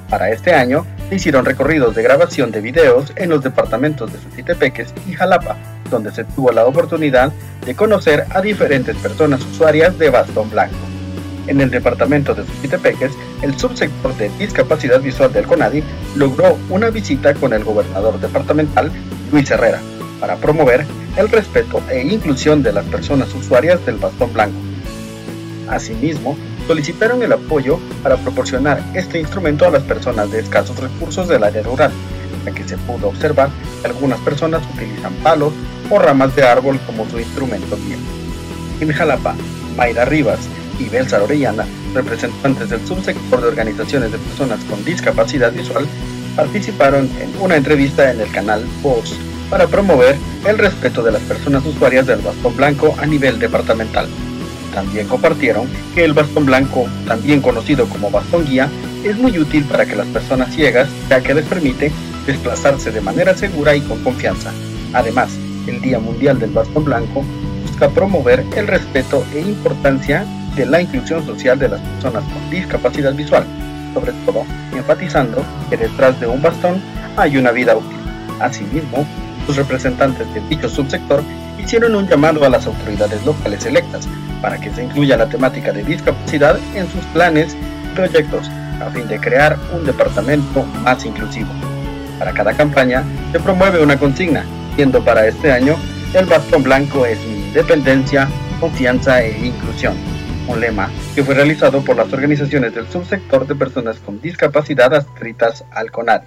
Para 0.08 0.30
este 0.30 0.54
año 0.54 0.86
se 1.08 1.14
hicieron 1.14 1.46
recorridos 1.46 1.94
de 1.94 2.02
grabación 2.02 2.52
de 2.52 2.60
videos 2.60 3.12
en 3.16 3.30
los 3.30 3.42
departamentos 3.42 4.12
de 4.12 4.18
Suchitepeques 4.18 4.92
y 5.08 5.14
Jalapa, 5.14 5.56
donde 5.92 6.10
se 6.10 6.24
tuvo 6.24 6.50
la 6.50 6.66
oportunidad 6.66 7.32
de 7.64 7.76
conocer 7.76 8.26
a 8.30 8.40
diferentes 8.40 8.96
personas 8.96 9.44
usuarias 9.44 9.96
de 9.98 10.10
bastón 10.10 10.50
blanco. 10.50 10.74
En 11.46 11.60
el 11.60 11.70
departamento 11.70 12.34
de 12.34 12.44
Suchitepeques, 12.44 13.12
el 13.42 13.58
subsector 13.58 14.16
de 14.16 14.30
discapacidad 14.38 15.00
visual 15.00 15.32
del 15.32 15.46
CONADI 15.46 15.82
logró 16.16 16.56
una 16.70 16.90
visita 16.90 17.34
con 17.34 17.52
el 17.52 17.64
gobernador 17.64 18.18
departamental, 18.20 18.90
Luis 19.30 19.50
Herrera, 19.50 19.80
para 20.20 20.36
promover 20.36 20.84
el 21.16 21.28
respeto 21.28 21.82
e 21.90 22.00
inclusión 22.00 22.62
de 22.62 22.72
las 22.72 22.84
personas 22.86 23.34
usuarias 23.34 23.84
del 23.84 23.96
bastón 23.96 24.32
blanco. 24.32 24.58
Asimismo, 25.68 26.36
solicitaron 26.66 27.22
el 27.22 27.32
apoyo 27.32 27.78
para 28.02 28.16
proporcionar 28.16 28.82
este 28.94 29.18
instrumento 29.18 29.66
a 29.66 29.70
las 29.70 29.82
personas 29.82 30.30
de 30.30 30.40
escasos 30.40 30.78
recursos 30.78 31.28
del 31.28 31.42
área 31.42 31.62
rural, 31.62 31.90
ya 32.44 32.52
que 32.52 32.64
se 32.64 32.76
pudo 32.78 33.08
observar 33.08 33.50
que 33.80 33.88
algunas 33.88 34.20
personas 34.20 34.62
utilizan 34.74 35.12
palos 35.24 35.52
ramas 35.98 36.34
de 36.36 36.42
árbol 36.42 36.78
como 36.86 37.08
su 37.08 37.18
instrumento 37.18 37.76
guía. 37.76 37.96
En 38.80 38.92
Jalapa, 38.92 39.34
Mayra 39.76 40.04
Rivas 40.04 40.40
y 40.78 40.88
Belsa 40.88 41.22
Orellana, 41.22 41.66
representantes 41.94 42.70
del 42.70 42.86
subsector 42.86 43.40
de 43.40 43.48
organizaciones 43.48 44.12
de 44.12 44.18
personas 44.18 44.60
con 44.64 44.84
discapacidad 44.84 45.52
visual, 45.52 45.86
participaron 46.36 47.10
en 47.20 47.30
una 47.40 47.56
entrevista 47.56 48.10
en 48.10 48.20
el 48.20 48.30
canal 48.30 48.64
Voz 48.82 49.14
para 49.50 49.66
promover 49.66 50.16
el 50.46 50.58
respeto 50.58 51.02
de 51.02 51.12
las 51.12 51.22
personas 51.22 51.64
usuarias 51.66 52.06
del 52.06 52.20
bastón 52.20 52.56
blanco 52.56 52.94
a 52.98 53.06
nivel 53.06 53.38
departamental. 53.38 54.08
También 54.72 55.06
compartieron 55.06 55.68
que 55.94 56.04
el 56.04 56.14
bastón 56.14 56.46
blanco, 56.46 56.88
también 57.06 57.42
conocido 57.42 57.86
como 57.86 58.10
bastón 58.10 58.46
guía, 58.46 58.70
es 59.04 59.18
muy 59.18 59.38
útil 59.38 59.64
para 59.64 59.84
que 59.84 59.94
las 59.94 60.06
personas 60.06 60.54
ciegas, 60.54 60.88
ya 61.10 61.20
que 61.20 61.34
les 61.34 61.44
permite 61.44 61.92
desplazarse 62.26 62.90
de 62.90 63.00
manera 63.02 63.36
segura 63.36 63.76
y 63.76 63.82
con 63.82 64.02
confianza. 64.02 64.52
Además, 64.94 65.30
el 65.66 65.80
Día 65.80 65.98
Mundial 65.98 66.38
del 66.38 66.50
Bastón 66.50 66.84
Blanco 66.84 67.24
busca 67.66 67.88
promover 67.88 68.44
el 68.56 68.66
respeto 68.66 69.24
e 69.34 69.40
importancia 69.40 70.24
de 70.56 70.66
la 70.66 70.80
inclusión 70.82 71.24
social 71.24 71.58
de 71.58 71.68
las 71.68 71.80
personas 71.80 72.24
con 72.24 72.50
discapacidad 72.50 73.14
visual, 73.14 73.46
sobre 73.94 74.12
todo 74.26 74.44
enfatizando 74.76 75.44
que 75.70 75.76
detrás 75.76 76.18
de 76.20 76.26
un 76.26 76.42
bastón 76.42 76.82
hay 77.16 77.36
una 77.36 77.52
vida 77.52 77.76
útil. 77.76 77.98
Asimismo, 78.40 79.06
los 79.46 79.56
representantes 79.56 80.32
de 80.34 80.40
dicho 80.48 80.68
subsector 80.68 81.22
hicieron 81.58 81.94
un 81.94 82.08
llamado 82.08 82.44
a 82.44 82.50
las 82.50 82.66
autoridades 82.66 83.24
locales 83.24 83.64
electas 83.64 84.08
para 84.40 84.58
que 84.58 84.70
se 84.70 84.84
incluya 84.84 85.16
la 85.16 85.28
temática 85.28 85.72
de 85.72 85.84
discapacidad 85.84 86.58
en 86.74 86.90
sus 86.90 87.04
planes 87.06 87.54
y 87.54 87.94
proyectos 87.94 88.50
a 88.80 88.90
fin 88.90 89.06
de 89.06 89.20
crear 89.20 89.56
un 89.72 89.84
departamento 89.84 90.64
más 90.82 91.04
inclusivo. 91.04 91.50
Para 92.18 92.32
cada 92.32 92.54
campaña 92.54 93.04
se 93.30 93.40
promueve 93.40 93.82
una 93.82 93.98
consigna, 93.98 94.44
siendo 94.76 95.04
para 95.04 95.26
este 95.26 95.52
año 95.52 95.76
el 96.14 96.26
bastón 96.26 96.62
blanco 96.62 97.06
es 97.06 97.18
independencia, 97.24 98.28
confianza 98.60 99.22
e 99.22 99.46
inclusión, 99.46 99.94
un 100.46 100.60
lema 100.60 100.90
que 101.14 101.24
fue 101.24 101.34
realizado 101.34 101.82
por 101.82 101.96
las 101.96 102.12
organizaciones 102.12 102.74
del 102.74 102.88
subsector 102.88 103.46
de 103.46 103.54
personas 103.54 103.98
con 103.98 104.20
discapacidad 104.20 104.94
adscritas 104.94 105.64
al 105.70 105.90
CONADI. 105.90 106.26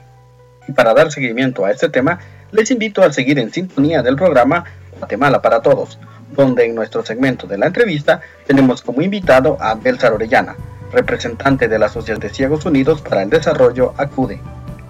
Y 0.67 0.71
para 0.71 0.93
dar 0.93 1.11
seguimiento 1.11 1.65
a 1.65 1.71
este 1.71 1.89
tema, 1.89 2.19
les 2.51 2.71
invito 2.71 3.03
a 3.03 3.11
seguir 3.11 3.37
en 3.37 3.51
sintonía 3.51 4.01
del 4.01 4.15
programa 4.15 4.65
Guatemala 4.97 5.41
para 5.41 5.61
Todos, 5.61 5.99
donde 6.35 6.65
en 6.65 6.75
nuestro 6.75 7.05
segmento 7.05 7.45
de 7.47 7.57
la 7.57 7.67
entrevista 7.67 8.21
tenemos 8.47 8.81
como 8.81 9.01
invitado 9.01 9.57
a 9.59 9.75
Belsar 9.75 10.13
Orellana, 10.13 10.55
representante 10.91 11.67
de 11.67 11.77
la 11.77 11.87
Asociación 11.87 12.19
de 12.19 12.29
Ciegos 12.29 12.65
Unidos 12.65 13.01
para 13.01 13.21
el 13.21 13.29
Desarrollo 13.29 13.93
ACUDE. 13.97 14.39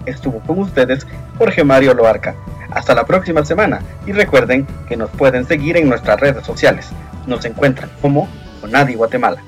Estuvo 0.06 0.40
con 0.40 0.60
ustedes 0.60 1.06
Jorge 1.38 1.64
Mario 1.64 1.94
Loarca. 1.94 2.34
Hasta 2.70 2.94
la 2.94 3.04
próxima 3.04 3.44
semana 3.44 3.80
y 4.06 4.12
recuerden 4.12 4.66
que 4.88 4.96
nos 4.96 5.10
pueden 5.10 5.44
seguir 5.46 5.76
en 5.76 5.88
nuestras 5.88 6.20
redes 6.20 6.44
sociales. 6.44 6.90
Nos 7.26 7.44
encuentran 7.44 7.90
como 8.00 8.28
Conadi 8.60 8.94
Guatemala. 8.94 9.42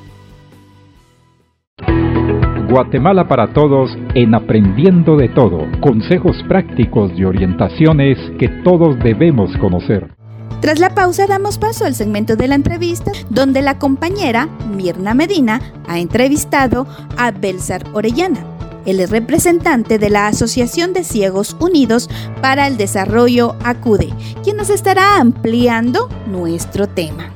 Guatemala 2.69 3.27
para 3.27 3.55
todos 3.55 3.97
en 4.15 4.35
Aprendiendo 4.35 5.17
de 5.17 5.31
Todo. 5.31 5.67
Consejos 5.81 6.37
prácticos 6.49 7.11
y 7.17 7.25
orientaciones 7.25 8.19
que 8.39 8.49
todos 8.63 8.99
debemos 8.99 9.57
conocer. 9.57 10.19
Tras 10.61 10.79
la 10.79 10.95
pausa 10.95 11.27
damos 11.27 11.57
paso 11.57 11.87
al 11.87 11.95
segmento 11.95 12.37
de 12.37 12.49
la 12.49 12.57
entrevista 12.57 13.13
donde 13.31 13.63
la 13.63 13.79
compañera 13.79 14.49
Mirna 14.75 15.15
Medina 15.15 15.61
ha 15.87 15.99
entrevistado 15.99 16.87
a 17.17 17.31
Belsar 17.31 17.85
Orellana. 17.95 18.58
Él 18.89 19.01
es 19.01 19.11
representante 19.11 19.99
de 19.99 20.09
la 20.09 20.29
Asociación 20.29 20.95
de 20.95 21.05
Ciegos 21.05 21.59
Unidos 21.61 22.09
para 22.41 22.67
el 22.67 22.79
Desarrollo 22.79 23.55
ACUDE, 23.63 24.09
quien 24.43 24.57
nos 24.57 24.71
estará 24.71 25.21
ampliando 25.21 26.09
nuestro 26.27 26.87
tema. 26.87 27.31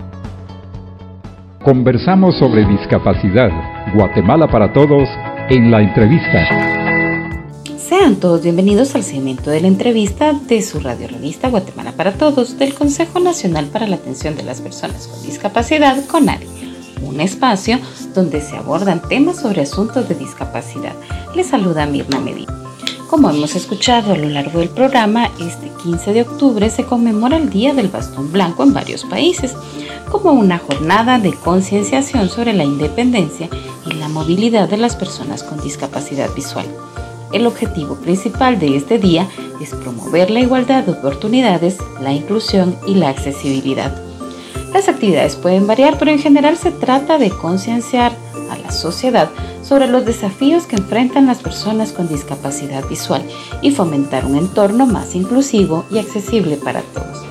Conversamos 1.62 2.38
sobre 2.38 2.64
discapacidad. 2.64 3.50
Guatemala 3.94 4.48
para 4.48 4.72
todos 4.72 5.06
en 5.50 5.70
la 5.70 5.82
entrevista. 5.82 6.48
Sean 7.76 8.16
todos 8.16 8.42
bienvenidos 8.42 8.94
al 8.94 9.02
segmento 9.02 9.50
de 9.50 9.60
la 9.60 9.68
entrevista 9.68 10.32
de 10.32 10.62
su 10.62 10.80
radio 10.80 11.06
revista 11.06 11.50
Guatemala 11.50 11.92
para 11.92 12.12
Todos 12.12 12.58
del 12.58 12.72
Consejo 12.72 13.20
Nacional 13.20 13.66
para 13.66 13.86
la 13.86 13.96
Atención 13.96 14.36
de 14.36 14.42
las 14.42 14.62
Personas 14.62 15.06
con 15.06 15.22
Discapacidad, 15.22 16.02
CONARI, 16.06 16.46
un 17.02 17.20
espacio 17.20 17.78
donde 18.14 18.40
se 18.40 18.56
abordan 18.56 19.02
temas 19.02 19.40
sobre 19.40 19.62
asuntos 19.62 20.08
de 20.08 20.14
discapacidad. 20.14 20.94
Les 21.34 21.48
saluda 21.48 21.86
Mirna 21.86 22.20
Medina. 22.20 22.52
Como 23.08 23.28
hemos 23.28 23.54
escuchado 23.56 24.14
a 24.14 24.16
lo 24.16 24.30
largo 24.30 24.60
del 24.60 24.70
programa, 24.70 25.30
este 25.38 25.70
15 25.82 26.14
de 26.14 26.22
octubre 26.22 26.70
se 26.70 26.84
conmemora 26.84 27.36
el 27.36 27.50
Día 27.50 27.74
del 27.74 27.88
Bastón 27.88 28.32
Blanco 28.32 28.62
en 28.62 28.72
varios 28.72 29.04
países, 29.04 29.54
como 30.10 30.32
una 30.32 30.58
jornada 30.58 31.18
de 31.18 31.34
concienciación 31.34 32.30
sobre 32.30 32.54
la 32.54 32.64
independencia 32.64 33.50
y 33.86 33.92
la 33.94 34.08
movilidad 34.08 34.68
de 34.68 34.78
las 34.78 34.96
personas 34.96 35.42
con 35.42 35.60
discapacidad 35.60 36.32
visual. 36.34 36.66
El 37.32 37.46
objetivo 37.46 37.96
principal 37.96 38.58
de 38.58 38.76
este 38.76 38.98
día 38.98 39.28
es 39.60 39.70
promover 39.70 40.30
la 40.30 40.40
igualdad 40.40 40.84
de 40.84 40.92
oportunidades, 40.92 41.78
la 42.00 42.12
inclusión 42.12 42.76
y 42.86 42.94
la 42.94 43.08
accesibilidad. 43.08 44.11
Las 44.72 44.88
actividades 44.88 45.36
pueden 45.36 45.66
variar, 45.66 45.98
pero 45.98 46.10
en 46.10 46.18
general 46.18 46.56
se 46.56 46.70
trata 46.70 47.18
de 47.18 47.30
concienciar 47.30 48.12
a 48.50 48.56
la 48.56 48.70
sociedad 48.70 49.30
sobre 49.62 49.86
los 49.86 50.04
desafíos 50.04 50.66
que 50.66 50.76
enfrentan 50.76 51.26
las 51.26 51.38
personas 51.38 51.92
con 51.92 52.08
discapacidad 52.08 52.86
visual 52.88 53.22
y 53.60 53.70
fomentar 53.70 54.24
un 54.24 54.36
entorno 54.36 54.86
más 54.86 55.14
inclusivo 55.14 55.84
y 55.90 55.98
accesible 55.98 56.56
para 56.56 56.80
todos. 56.80 57.22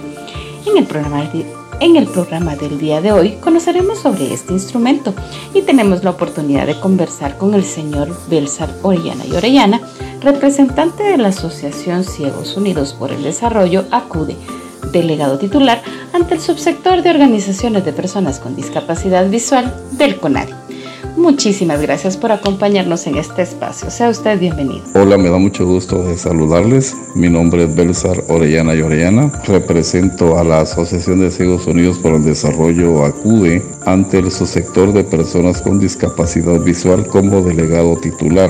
En 1.81 1.98
el 1.98 2.05
programa 2.05 2.55
del 2.55 2.77
día 2.77 3.01
de 3.01 3.12
hoy 3.12 3.31
conoceremos 3.41 4.00
sobre 4.00 4.31
este 4.31 4.53
instrumento 4.53 5.15
y 5.53 5.63
tenemos 5.63 6.03
la 6.03 6.12
oportunidad 6.12 6.67
de 6.67 6.79
conversar 6.79 7.39
con 7.39 7.55
el 7.55 7.63
señor 7.63 8.15
Belsar 8.29 8.69
Orellana 8.83 9.25
y 9.25 9.33
Orellana, 9.33 9.81
representante 10.21 11.01
de 11.01 11.17
la 11.17 11.29
Asociación 11.29 12.03
Ciegos 12.03 12.55
Unidos 12.55 12.93
por 12.93 13.12
el 13.12 13.24
Desarrollo, 13.24 13.86
ACUDE, 13.89 14.38
delegado 14.92 15.38
titular 15.38 15.82
ante 16.14 16.36
el 16.36 16.42
subsector 16.42 17.02
de 17.02 17.10
organizaciones 17.10 17.86
de 17.86 17.94
personas 17.94 18.40
con 18.40 18.56
discapacidad 18.56 19.30
visual 19.30 19.74
del 19.92 20.18
CONARI. 20.18 20.54
Muchísimas 21.18 21.82
gracias 21.82 22.16
por 22.16 22.32
acompañarnos 22.32 23.06
en 23.06 23.18
este 23.18 23.42
espacio. 23.42 23.92
Sea 23.92 24.10
usted 24.10 24.40
bienvenido. 24.40 24.82
Hola, 24.96 25.18
me 25.18 25.30
da 25.30 25.38
mucho 25.38 25.66
gusto 25.66 26.04
de 26.04 26.18
saludarles. 26.18 26.96
Mi 27.16 27.30
nombre 27.30 27.66
es 27.66 27.76
Belsar 27.76 28.24
Orellana 28.30 28.76
y 28.76 28.82
Orellana. 28.82 29.32
Represento 29.46 30.40
a 30.40 30.44
la 30.44 30.62
Asociación 30.62 31.20
de 31.20 31.30
Ciegos 31.30 31.68
Unidos 31.68 31.98
por 32.00 32.14
el 32.14 32.24
Desarrollo 32.24 33.04
ACUDE 33.06 33.62
ante 33.86 34.20
el 34.20 34.32
subsector 34.32 34.94
de 34.94 35.04
personas 35.04 35.62
con 35.62 35.80
discapacidad 35.80 36.60
visual 36.62 37.06
como 37.08 37.42
delegado 37.42 37.98
titular. 37.98 38.50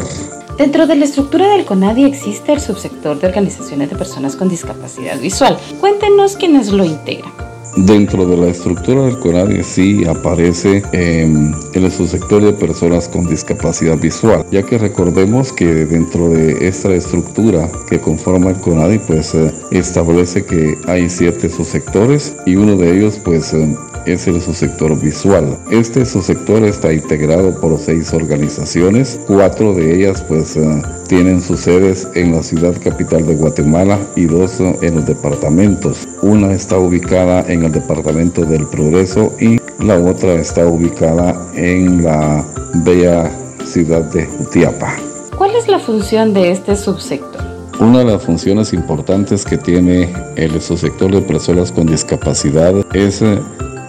Dentro 0.61 0.85
de 0.85 0.95
la 0.95 1.05
estructura 1.05 1.47
del 1.47 1.65
CONADI 1.65 2.03
existe 2.03 2.53
el 2.53 2.61
subsector 2.61 3.19
de 3.19 3.25
organizaciones 3.25 3.89
de 3.89 3.95
personas 3.95 4.35
con 4.35 4.47
discapacidad 4.47 5.19
visual. 5.19 5.57
Cuéntenos 5.79 6.37
quiénes 6.37 6.71
lo 6.71 6.85
integran. 6.85 7.31
Dentro 7.77 8.27
de 8.27 8.37
la 8.37 8.45
estructura 8.49 9.05
del 9.05 9.17
CONADI 9.17 9.63
sí 9.63 10.05
aparece 10.05 10.83
en 10.91 11.55
el 11.73 11.91
subsector 11.91 12.43
de 12.43 12.53
personas 12.53 13.07
con 13.07 13.25
discapacidad 13.25 13.97
visual, 13.97 14.45
ya 14.51 14.61
que 14.61 14.77
recordemos 14.77 15.51
que 15.51 15.65
dentro 15.65 16.29
de 16.29 16.67
esta 16.67 16.93
estructura 16.93 17.67
que 17.89 17.99
conforma 17.99 18.51
el 18.51 18.57
CONADI 18.57 18.99
pues 18.99 19.33
eh, 19.33 19.51
establece 19.71 20.45
que 20.45 20.77
hay 20.85 21.09
siete 21.09 21.49
subsectores 21.49 22.35
y 22.45 22.55
uno 22.55 22.75
de 22.75 22.99
ellos 22.99 23.19
pues 23.25 23.51
eh, 23.55 23.75
es 24.05 24.27
el 24.27 24.41
subsector 24.41 24.99
visual. 24.99 25.57
Este 25.71 26.05
subsector 26.05 26.63
está 26.63 26.93
integrado 26.93 27.59
por 27.59 27.77
seis 27.79 28.13
organizaciones, 28.13 29.19
cuatro 29.27 29.73
de 29.73 29.95
ellas 29.95 30.23
pues 30.27 30.55
eh, 30.55 30.81
tienen 31.07 31.41
sus 31.41 31.61
sedes 31.61 32.07
en 32.15 32.33
la 32.33 32.43
ciudad 32.43 32.73
capital 32.83 33.25
de 33.25 33.35
Guatemala 33.35 33.99
y 34.15 34.25
dos 34.25 34.59
en 34.59 34.95
los 34.95 35.05
departamentos. 35.05 36.07
Una 36.21 36.53
está 36.53 36.77
ubicada 36.77 37.45
en 37.47 37.63
el 37.63 37.71
departamento 37.71 38.45
del 38.45 38.67
Progreso 38.67 39.33
y 39.39 39.59
la 39.79 39.97
otra 39.97 40.33
está 40.33 40.65
ubicada 40.65 41.35
en 41.55 42.03
la 42.03 42.45
bella 42.85 43.31
ciudad 43.65 44.03
de 44.11 44.27
Utiapa. 44.39 44.95
¿Cuál 45.37 45.55
es 45.55 45.67
la 45.67 45.79
función 45.79 46.33
de 46.33 46.51
este 46.51 46.75
subsector? 46.75 47.41
Una 47.79 47.99
de 47.99 48.05
las 48.05 48.23
funciones 48.23 48.73
importantes 48.73 49.43
que 49.43 49.57
tiene 49.57 50.13
el 50.35 50.61
subsector 50.61 51.11
de 51.11 51.21
personas 51.21 51.71
con 51.71 51.87
discapacidad 51.87 52.73
es 52.93 53.23
eh, 53.23 53.39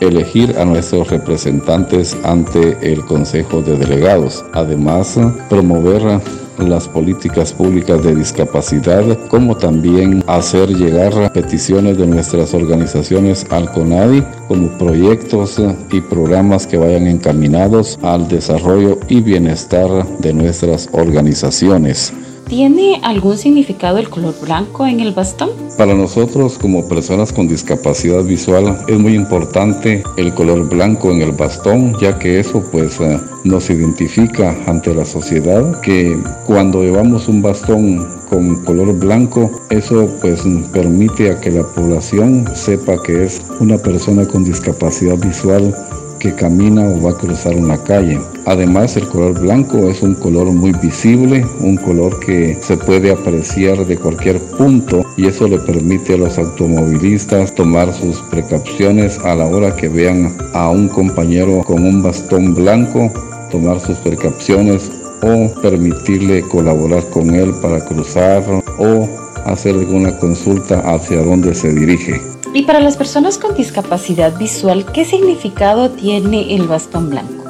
elegir 0.07 0.57
a 0.59 0.65
nuestros 0.65 1.09
representantes 1.11 2.17
ante 2.25 2.77
el 2.83 3.05
Consejo 3.05 3.63
de 3.63 3.77
Delegados. 3.77 4.45
Además, 4.53 5.19
promover 5.49 6.21
las 6.59 6.89
políticas 6.89 7.53
públicas 7.53 8.03
de 8.03 8.15
discapacidad, 8.15 9.19
como 9.29 9.57
también 9.57 10.23
hacer 10.27 10.69
llegar 10.69 11.33
peticiones 11.33 11.99
de 11.99 12.07
nuestras 12.07 12.55
organizaciones 12.55 13.47
al 13.51 13.71
CONADI 13.73 14.23
como 14.49 14.69
proyectos 14.79 15.61
y 15.91 16.01
programas 16.01 16.67
que 16.67 16.77
vayan 16.77 17.07
encaminados 17.07 17.99
al 18.03 18.29
desarrollo 18.29 18.99
y 19.09 19.21
bienestar 19.21 20.07
de 20.19 20.33
nuestras 20.33 20.89
organizaciones. 20.93 22.13
¿Tiene 22.53 23.01
algún 23.03 23.39
significado 23.39 23.97
el 23.97 24.11
color 24.11 24.35
blanco 24.39 24.87
en 24.87 25.01
el 25.01 25.13
bastón? 25.13 25.53
Para 25.79 25.95
nosotros 25.95 26.59
como 26.59 26.87
personas 26.87 27.33
con 27.33 27.49
discapacidad 27.49 28.23
visual 28.25 28.77
es 28.89 28.99
muy 28.99 29.15
importante 29.15 30.03
el 30.19 30.35
color 30.35 30.69
blanco 30.69 31.11
en 31.11 31.23
el 31.23 31.33
bastón, 31.33 31.99
ya 31.99 32.19
que 32.19 32.41
eso 32.41 32.63
pues 32.71 33.01
eh, 33.01 33.19
nos 33.45 33.71
identifica 33.71 34.55
ante 34.67 34.95
la 34.95 35.07
sociedad 35.07 35.81
que 35.81 36.15
cuando 36.47 36.83
llevamos 36.83 37.27
un 37.27 37.41
bastón 37.41 38.07
con 38.29 38.63
color 38.65 38.99
blanco, 38.99 39.51
eso 39.71 40.07
pues 40.21 40.43
permite 40.75 41.31
a 41.31 41.41
que 41.41 41.53
la 41.53 41.63
población 41.63 42.45
sepa 42.55 43.03
que 43.03 43.25
es 43.25 43.41
una 43.61 43.79
persona 43.79 44.27
con 44.27 44.45
discapacidad 44.45 45.17
visual 45.17 45.75
que 46.23 46.33
camina 46.33 46.83
o 46.87 47.03
va 47.03 47.11
a 47.11 47.19
cruzar 47.19 47.57
una 47.57 47.77
calle. 47.83 48.21
Además, 48.47 48.97
el 48.97 49.09
color 49.09 49.41
blanco 49.41 49.91
es 49.91 50.03
un 50.03 50.15
color 50.15 50.53
muy 50.53 50.71
visible, 50.81 51.45
un 51.59 51.77
color 51.77 52.21
que 52.21 52.57
se 52.63 52.77
puede 52.77 53.11
apreciar 53.11 53.85
de 53.85 53.97
cualquier 53.97 54.39
punto 54.57 55.05
y 55.17 55.27
eso 55.27 55.49
le 55.49 55.59
permite 55.59 56.15
a 56.15 56.19
los 56.19 56.39
automovilistas 56.39 57.53
tomar 57.57 57.93
sus 57.93 58.21
precauciones 58.31 59.19
a 59.25 59.35
la 59.35 59.47
hora 59.47 59.75
que 59.75 59.89
vean 59.89 60.33
a 60.55 60.71
un 60.71 60.87
compañero 60.87 61.65
con 61.65 61.85
un 61.85 62.01
bastón 62.05 62.55
blanco, 62.55 63.13
tomar 63.51 63.81
sus 63.81 63.99
precauciones 63.99 64.93
o 65.23 65.53
permitirle 65.61 66.43
colaborar 66.43 67.03
con 67.11 67.35
él 67.35 67.53
para 67.61 67.85
cruzar 67.85 68.45
o 68.79 69.09
hacer 69.45 69.75
alguna 69.75 70.17
consulta 70.19 70.79
hacia 70.95 71.21
dónde 71.21 71.53
se 71.53 71.73
dirige. 71.73 72.21
Y 72.55 72.63
para 72.63 72.81
las 72.81 72.97
personas 72.97 73.39
con 73.39 73.55
discapacidad 73.55 74.37
visual, 74.37 74.85
¿qué 74.93 75.05
significado 75.05 75.91
tiene 75.91 76.55
el 76.55 76.69
bastón 76.69 77.09
blanco? 77.09 77.42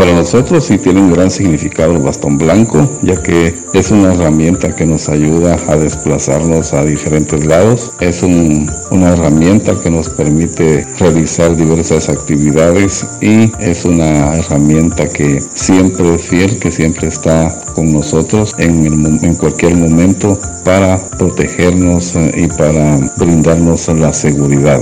Para 0.00 0.14
nosotros 0.14 0.64
sí 0.64 0.78
tiene 0.78 1.02
un 1.02 1.12
gran 1.12 1.30
significado 1.30 1.92
el 1.92 1.98
bastón 1.98 2.38
blanco, 2.38 2.88
ya 3.02 3.22
que 3.22 3.54
es 3.74 3.90
una 3.90 4.14
herramienta 4.14 4.74
que 4.74 4.86
nos 4.86 5.10
ayuda 5.10 5.58
a 5.68 5.76
desplazarnos 5.76 6.72
a 6.72 6.86
diferentes 6.86 7.44
lados. 7.44 7.92
Es 8.00 8.22
una 8.22 9.12
herramienta 9.12 9.78
que 9.82 9.90
nos 9.90 10.08
permite 10.08 10.86
realizar 10.98 11.54
diversas 11.54 12.08
actividades 12.08 13.06
y 13.20 13.52
es 13.60 13.84
una 13.84 14.36
herramienta 14.36 15.06
que 15.06 15.38
siempre 15.52 16.14
es 16.14 16.22
fiel, 16.22 16.58
que 16.58 16.70
siempre 16.70 17.08
está 17.08 17.54
con 17.74 17.92
nosotros 17.92 18.54
en, 18.56 18.86
en 19.22 19.34
cualquier 19.34 19.76
momento 19.76 20.40
para 20.64 20.96
protegernos 21.18 22.16
eh, 22.16 22.32
y 22.36 22.46
para 22.46 22.96
brindarnos 23.18 23.86
la 23.88 24.14
seguridad. 24.14 24.80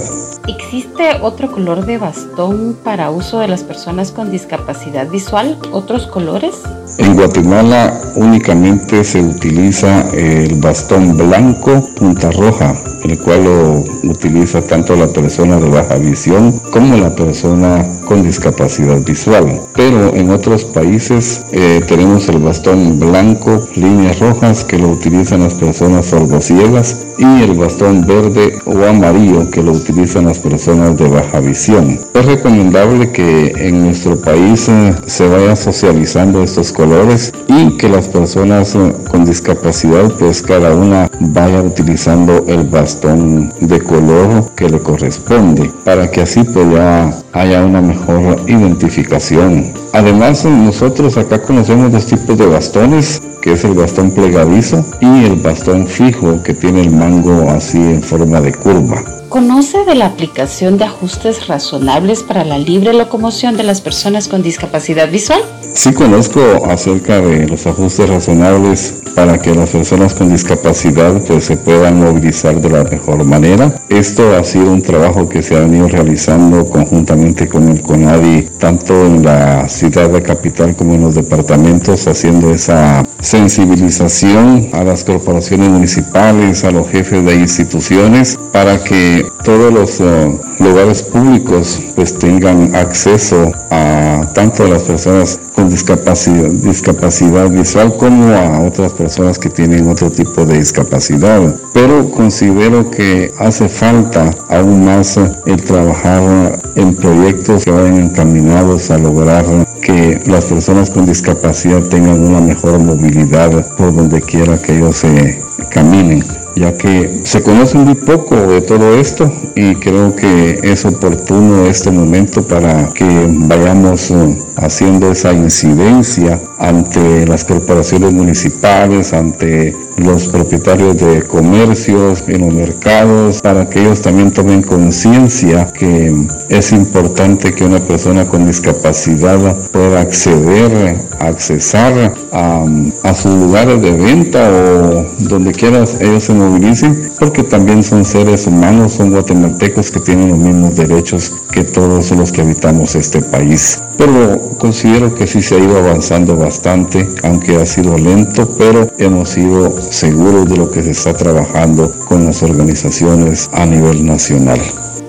¿Existe 0.48 1.18
otro 1.20 1.52
color 1.52 1.84
de 1.84 1.98
bastón 1.98 2.74
para 2.82 3.10
uso 3.10 3.40
de 3.40 3.48
las 3.48 3.64
personas 3.64 4.12
con 4.12 4.30
discapacidad 4.30 5.06
visual? 5.06 5.58
¿Otros 5.72 6.06
colores? 6.06 6.62
En 6.96 7.14
Guatemala 7.16 7.92
únicamente 8.16 9.04
se 9.04 9.20
utiliza 9.20 10.08
el 10.12 10.58
bastón 10.58 11.18
blanco 11.18 11.86
punta 11.96 12.30
roja, 12.30 12.74
el 13.04 13.18
cual 13.18 13.44
lo 13.44 13.84
utiliza 14.04 14.62
tanto 14.62 14.96
la 14.96 15.08
persona 15.08 15.60
de 15.60 15.68
baja 15.68 15.96
visión 15.96 16.58
como 16.72 16.96
la 16.96 17.14
persona 17.14 17.84
con 18.06 18.22
discapacidad 18.22 19.00
visual. 19.02 19.60
Pero 19.74 20.14
en 20.14 20.30
otros 20.30 20.64
países 20.64 21.44
eh, 21.52 21.82
tenemos 21.86 22.26
el 22.30 22.38
bastón 22.38 22.98
blanco, 22.98 23.60
líneas 23.76 24.18
rojas, 24.18 24.64
que 24.64 24.78
lo 24.78 24.88
utilizan 24.88 25.40
las 25.40 25.54
personas 25.54 26.06
sordociegas, 26.06 27.04
y 27.18 27.42
el 27.42 27.54
bastón 27.54 28.06
verde 28.06 28.58
o 28.64 28.84
amarillo, 28.84 29.50
que 29.50 29.62
lo 29.62 29.72
utilizan 29.72 30.26
las 30.26 30.37
personas 30.38 30.96
de 30.96 31.08
baja 31.08 31.40
visión. 31.40 31.98
Es 32.14 32.24
recomendable 32.24 33.10
que 33.10 33.52
en 33.56 33.84
nuestro 33.84 34.20
país 34.20 34.68
eh, 34.68 34.94
se 35.06 35.28
vaya 35.28 35.54
socializando 35.56 36.42
estos 36.42 36.72
colores 36.72 37.32
y 37.46 37.76
que 37.76 37.88
las 37.88 38.08
personas 38.08 38.74
eh, 38.74 38.92
con 39.10 39.24
discapacidad, 39.24 40.10
pues 40.18 40.42
cada 40.42 40.74
una 40.74 41.10
vaya 41.20 41.62
utilizando 41.62 42.44
el 42.46 42.64
bastón 42.64 43.52
de 43.60 43.80
color 43.80 44.50
que 44.54 44.68
le 44.68 44.78
corresponde, 44.80 45.70
para 45.84 46.10
que 46.10 46.22
así 46.22 46.42
pues 46.44 46.70
ya 46.72 47.12
haya 47.32 47.64
una 47.64 47.80
mejor 47.80 48.38
identificación. 48.46 49.72
Además, 49.92 50.44
nosotros 50.44 51.16
acá 51.16 51.40
conocemos 51.40 51.92
dos 51.92 52.06
tipos 52.06 52.36
de 52.36 52.46
bastones, 52.46 53.22
que 53.40 53.52
es 53.52 53.64
el 53.64 53.74
bastón 53.74 54.10
plegadizo 54.10 54.84
y 55.00 55.24
el 55.24 55.36
bastón 55.36 55.86
fijo 55.86 56.42
que 56.42 56.54
tiene 56.54 56.82
el 56.82 56.90
mango 56.90 57.50
así 57.50 57.78
en 57.78 58.02
forma 58.02 58.40
de 58.40 58.52
curva. 58.52 59.17
¿Conoce 59.28 59.84
de 59.84 59.94
la 59.94 60.06
aplicación 60.06 60.78
de 60.78 60.84
ajustes 60.84 61.48
razonables 61.48 62.22
para 62.22 62.44
la 62.44 62.56
libre 62.56 62.94
locomoción 62.94 63.58
de 63.58 63.62
las 63.62 63.82
personas 63.82 64.26
con 64.26 64.42
discapacidad 64.42 65.10
visual? 65.10 65.42
Sí 65.74 65.92
conozco 65.92 66.40
acerca 66.66 67.20
de 67.20 67.46
los 67.46 67.66
ajustes 67.66 68.08
razonables 68.08 69.02
para 69.14 69.38
que 69.38 69.54
las 69.54 69.70
personas 69.70 70.14
con 70.14 70.30
discapacidad 70.30 71.20
pues, 71.26 71.44
se 71.44 71.56
puedan 71.56 72.00
movilizar 72.00 72.60
de 72.60 72.70
la 72.70 72.84
mejor 72.84 73.24
manera. 73.24 73.74
Esto 73.88 74.36
ha 74.36 74.44
sido 74.44 74.70
un 74.70 74.80
trabajo 74.80 75.28
que 75.28 75.42
se 75.42 75.56
ha 75.56 75.60
venido 75.60 75.88
realizando 75.88 76.64
conjuntamente 76.68 77.48
con 77.48 77.68
el 77.68 77.82
CONADI, 77.82 78.48
tanto 78.58 79.06
en 79.06 79.24
la 79.24 79.68
ciudad 79.68 80.08
de 80.08 80.22
capital 80.22 80.76
como 80.76 80.94
en 80.94 81.02
los 81.02 81.16
departamentos, 81.16 82.06
haciendo 82.06 82.50
esa 82.50 83.04
sensibilización 83.20 84.70
a 84.72 84.84
las 84.84 85.04
corporaciones 85.04 85.68
municipales, 85.68 86.64
a 86.64 86.70
los 86.70 86.88
jefes 86.88 87.24
de 87.24 87.34
instituciones, 87.34 88.38
para 88.52 88.82
que 88.82 89.17
todos 89.44 89.72
los 89.72 90.00
eh, 90.00 90.38
lugares 90.58 91.02
públicos 91.02 91.80
pues 91.94 92.18
tengan 92.18 92.74
acceso 92.74 93.52
a 93.70 94.28
tanto 94.34 94.64
a 94.64 94.68
las 94.68 94.82
personas 94.82 95.40
con 95.54 95.70
discapacidad, 95.70 96.48
discapacidad 96.50 97.48
visual 97.50 97.96
como 97.96 98.32
a 98.32 98.60
otras 98.60 98.92
personas 98.92 99.38
que 99.38 99.48
tienen 99.48 99.88
otro 99.88 100.10
tipo 100.10 100.44
de 100.44 100.58
discapacidad. 100.58 101.56
Pero 101.72 102.10
considero 102.10 102.90
que 102.90 103.32
hace 103.38 103.68
falta 103.68 104.30
aún 104.48 104.84
más 104.84 105.18
el 105.46 105.62
trabajar 105.64 106.60
en 106.74 106.94
proyectos 106.94 107.64
que 107.64 107.70
vayan 107.70 107.98
encaminados 107.98 108.90
a 108.90 108.98
lograr 108.98 109.44
que 109.82 110.20
las 110.26 110.46
personas 110.46 110.90
con 110.90 111.06
discapacidad 111.06 111.82
tengan 111.84 112.20
una 112.24 112.40
mejor 112.40 112.78
movilidad 112.78 113.66
por 113.76 113.94
donde 113.94 114.20
quiera 114.20 114.58
que 114.58 114.76
ellos 114.76 114.98
se 114.98 115.40
caminen 115.70 116.22
ya 116.58 116.76
que 116.76 117.20
se 117.24 117.42
conoce 117.42 117.78
muy 117.78 117.94
poco 117.94 118.36
de 118.36 118.60
todo 118.60 118.98
esto 118.98 119.32
y 119.54 119.74
creo 119.76 120.14
que 120.16 120.58
es 120.62 120.84
oportuno 120.84 121.66
este 121.66 121.90
momento 121.90 122.46
para 122.46 122.88
que 122.94 123.26
vayamos 123.28 124.10
eh, 124.10 124.36
haciendo 124.56 125.10
esa 125.10 125.32
incidencia 125.32 126.40
ante 126.58 127.26
las 127.26 127.44
corporaciones 127.44 128.12
municipales, 128.12 129.12
ante 129.12 129.74
los 129.98 130.28
propietarios 130.28 130.96
de 130.98 131.22
comercios, 131.22 132.24
en 132.28 132.40
los 132.42 132.54
mercados, 132.54 133.40
para 133.42 133.68
que 133.68 133.80
ellos 133.80 134.00
también 134.00 134.32
tomen 134.32 134.62
conciencia 134.62 135.66
que 135.72 136.14
es 136.48 136.72
importante 136.72 137.54
que 137.54 137.64
una 137.64 137.80
persona 137.80 138.26
con 138.26 138.46
discapacidad 138.46 139.38
pueda 139.70 140.00
acceder, 140.00 140.96
accesar 141.20 142.14
a, 142.32 142.64
a 143.04 143.14
sus 143.14 143.34
lugares 143.34 143.80
de 143.82 143.92
venta 143.92 144.50
o 144.50 145.06
donde 145.28 145.52
quiera 145.52 145.84
ellos 146.00 146.24
se 146.24 146.34
movilicen, 146.34 147.10
porque 147.18 147.42
también 147.42 147.82
son 147.82 148.04
seres 148.04 148.46
humanos, 148.46 148.92
son 148.94 149.10
guatemaltecos 149.10 149.90
que 149.90 150.00
tienen 150.00 150.30
los 150.30 150.38
mismos 150.38 150.76
derechos 150.76 151.32
que 151.52 151.64
todos 151.64 152.10
los 152.12 152.32
que 152.32 152.42
habitamos 152.42 152.94
este 152.94 153.20
país. 153.20 153.78
Pero 153.98 154.38
considero 154.58 155.12
que 155.12 155.26
sí 155.26 155.42
se 155.42 155.56
ha 155.56 155.58
ido 155.58 155.76
avanzando 155.76 156.36
bastante, 156.36 157.08
aunque 157.24 157.56
ha 157.56 157.66
sido 157.66 157.98
lento, 157.98 158.48
pero 158.56 158.88
hemos 158.96 159.30
sido 159.30 159.70
seguros 159.82 160.48
de 160.48 160.56
lo 160.56 160.70
que 160.70 160.82
se 160.82 160.92
está 160.92 161.12
trabajando 161.14 161.90
con 162.06 162.24
las 162.24 162.44
organizaciones 162.44 163.50
a 163.52 163.66
nivel 163.66 164.06
nacional. 164.06 164.60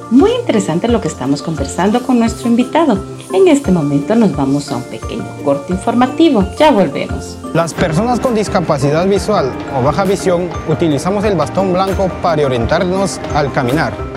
Muy 0.09 0.31
interesante 0.31 0.87
lo 0.87 1.01
que 1.01 1.07
estamos 1.07 1.43
conversando 1.43 2.01
con 2.01 2.17
nuestro 2.17 2.47
invitado. 2.47 2.97
En 3.31 3.47
este 3.47 3.71
momento 3.71 4.15
nos 4.15 4.35
vamos 4.35 4.71
a 4.71 4.77
un 4.77 4.83
pequeño 4.83 5.23
corte 5.45 5.71
informativo. 5.71 6.43
Ya 6.57 6.71
volvemos. 6.71 7.37
Las 7.53 7.75
personas 7.75 8.19
con 8.19 8.33
discapacidad 8.33 9.07
visual 9.07 9.51
o 9.77 9.83
baja 9.83 10.03
visión 10.03 10.49
utilizamos 10.67 11.23
el 11.25 11.35
bastón 11.35 11.73
blanco 11.73 12.09
para 12.23 12.43
orientarnos 12.43 13.21
al 13.35 13.51
caminar. 13.51 14.08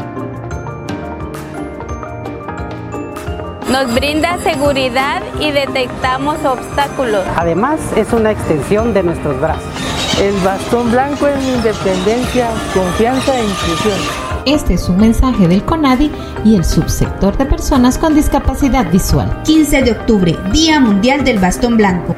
Nos 3.72 3.94
brinda 3.94 4.36
seguridad 4.42 5.22
y 5.40 5.50
detectamos 5.50 6.36
obstáculos. 6.44 7.24
Además, 7.36 7.80
es 7.96 8.12
una 8.12 8.30
extensión 8.30 8.92
de 8.92 9.02
nuestros 9.02 9.40
brazos. 9.40 9.64
El 10.20 10.34
bastón 10.44 10.90
blanco 10.90 11.26
es 11.26 11.42
independencia, 11.42 12.50
confianza 12.74 13.34
e 13.34 13.42
inclusión. 13.42 13.98
Este 14.44 14.74
es 14.74 14.90
un 14.90 14.98
mensaje 14.98 15.48
del 15.48 15.64
CONADI 15.64 16.12
y 16.44 16.56
el 16.56 16.66
subsector 16.66 17.38
de 17.38 17.46
personas 17.46 17.96
con 17.96 18.14
discapacidad 18.14 18.90
visual. 18.90 19.42
15 19.44 19.82
de 19.84 19.92
octubre, 19.92 20.38
Día 20.52 20.78
Mundial 20.78 21.24
del 21.24 21.38
Bastón 21.38 21.78
Blanco. 21.78 22.14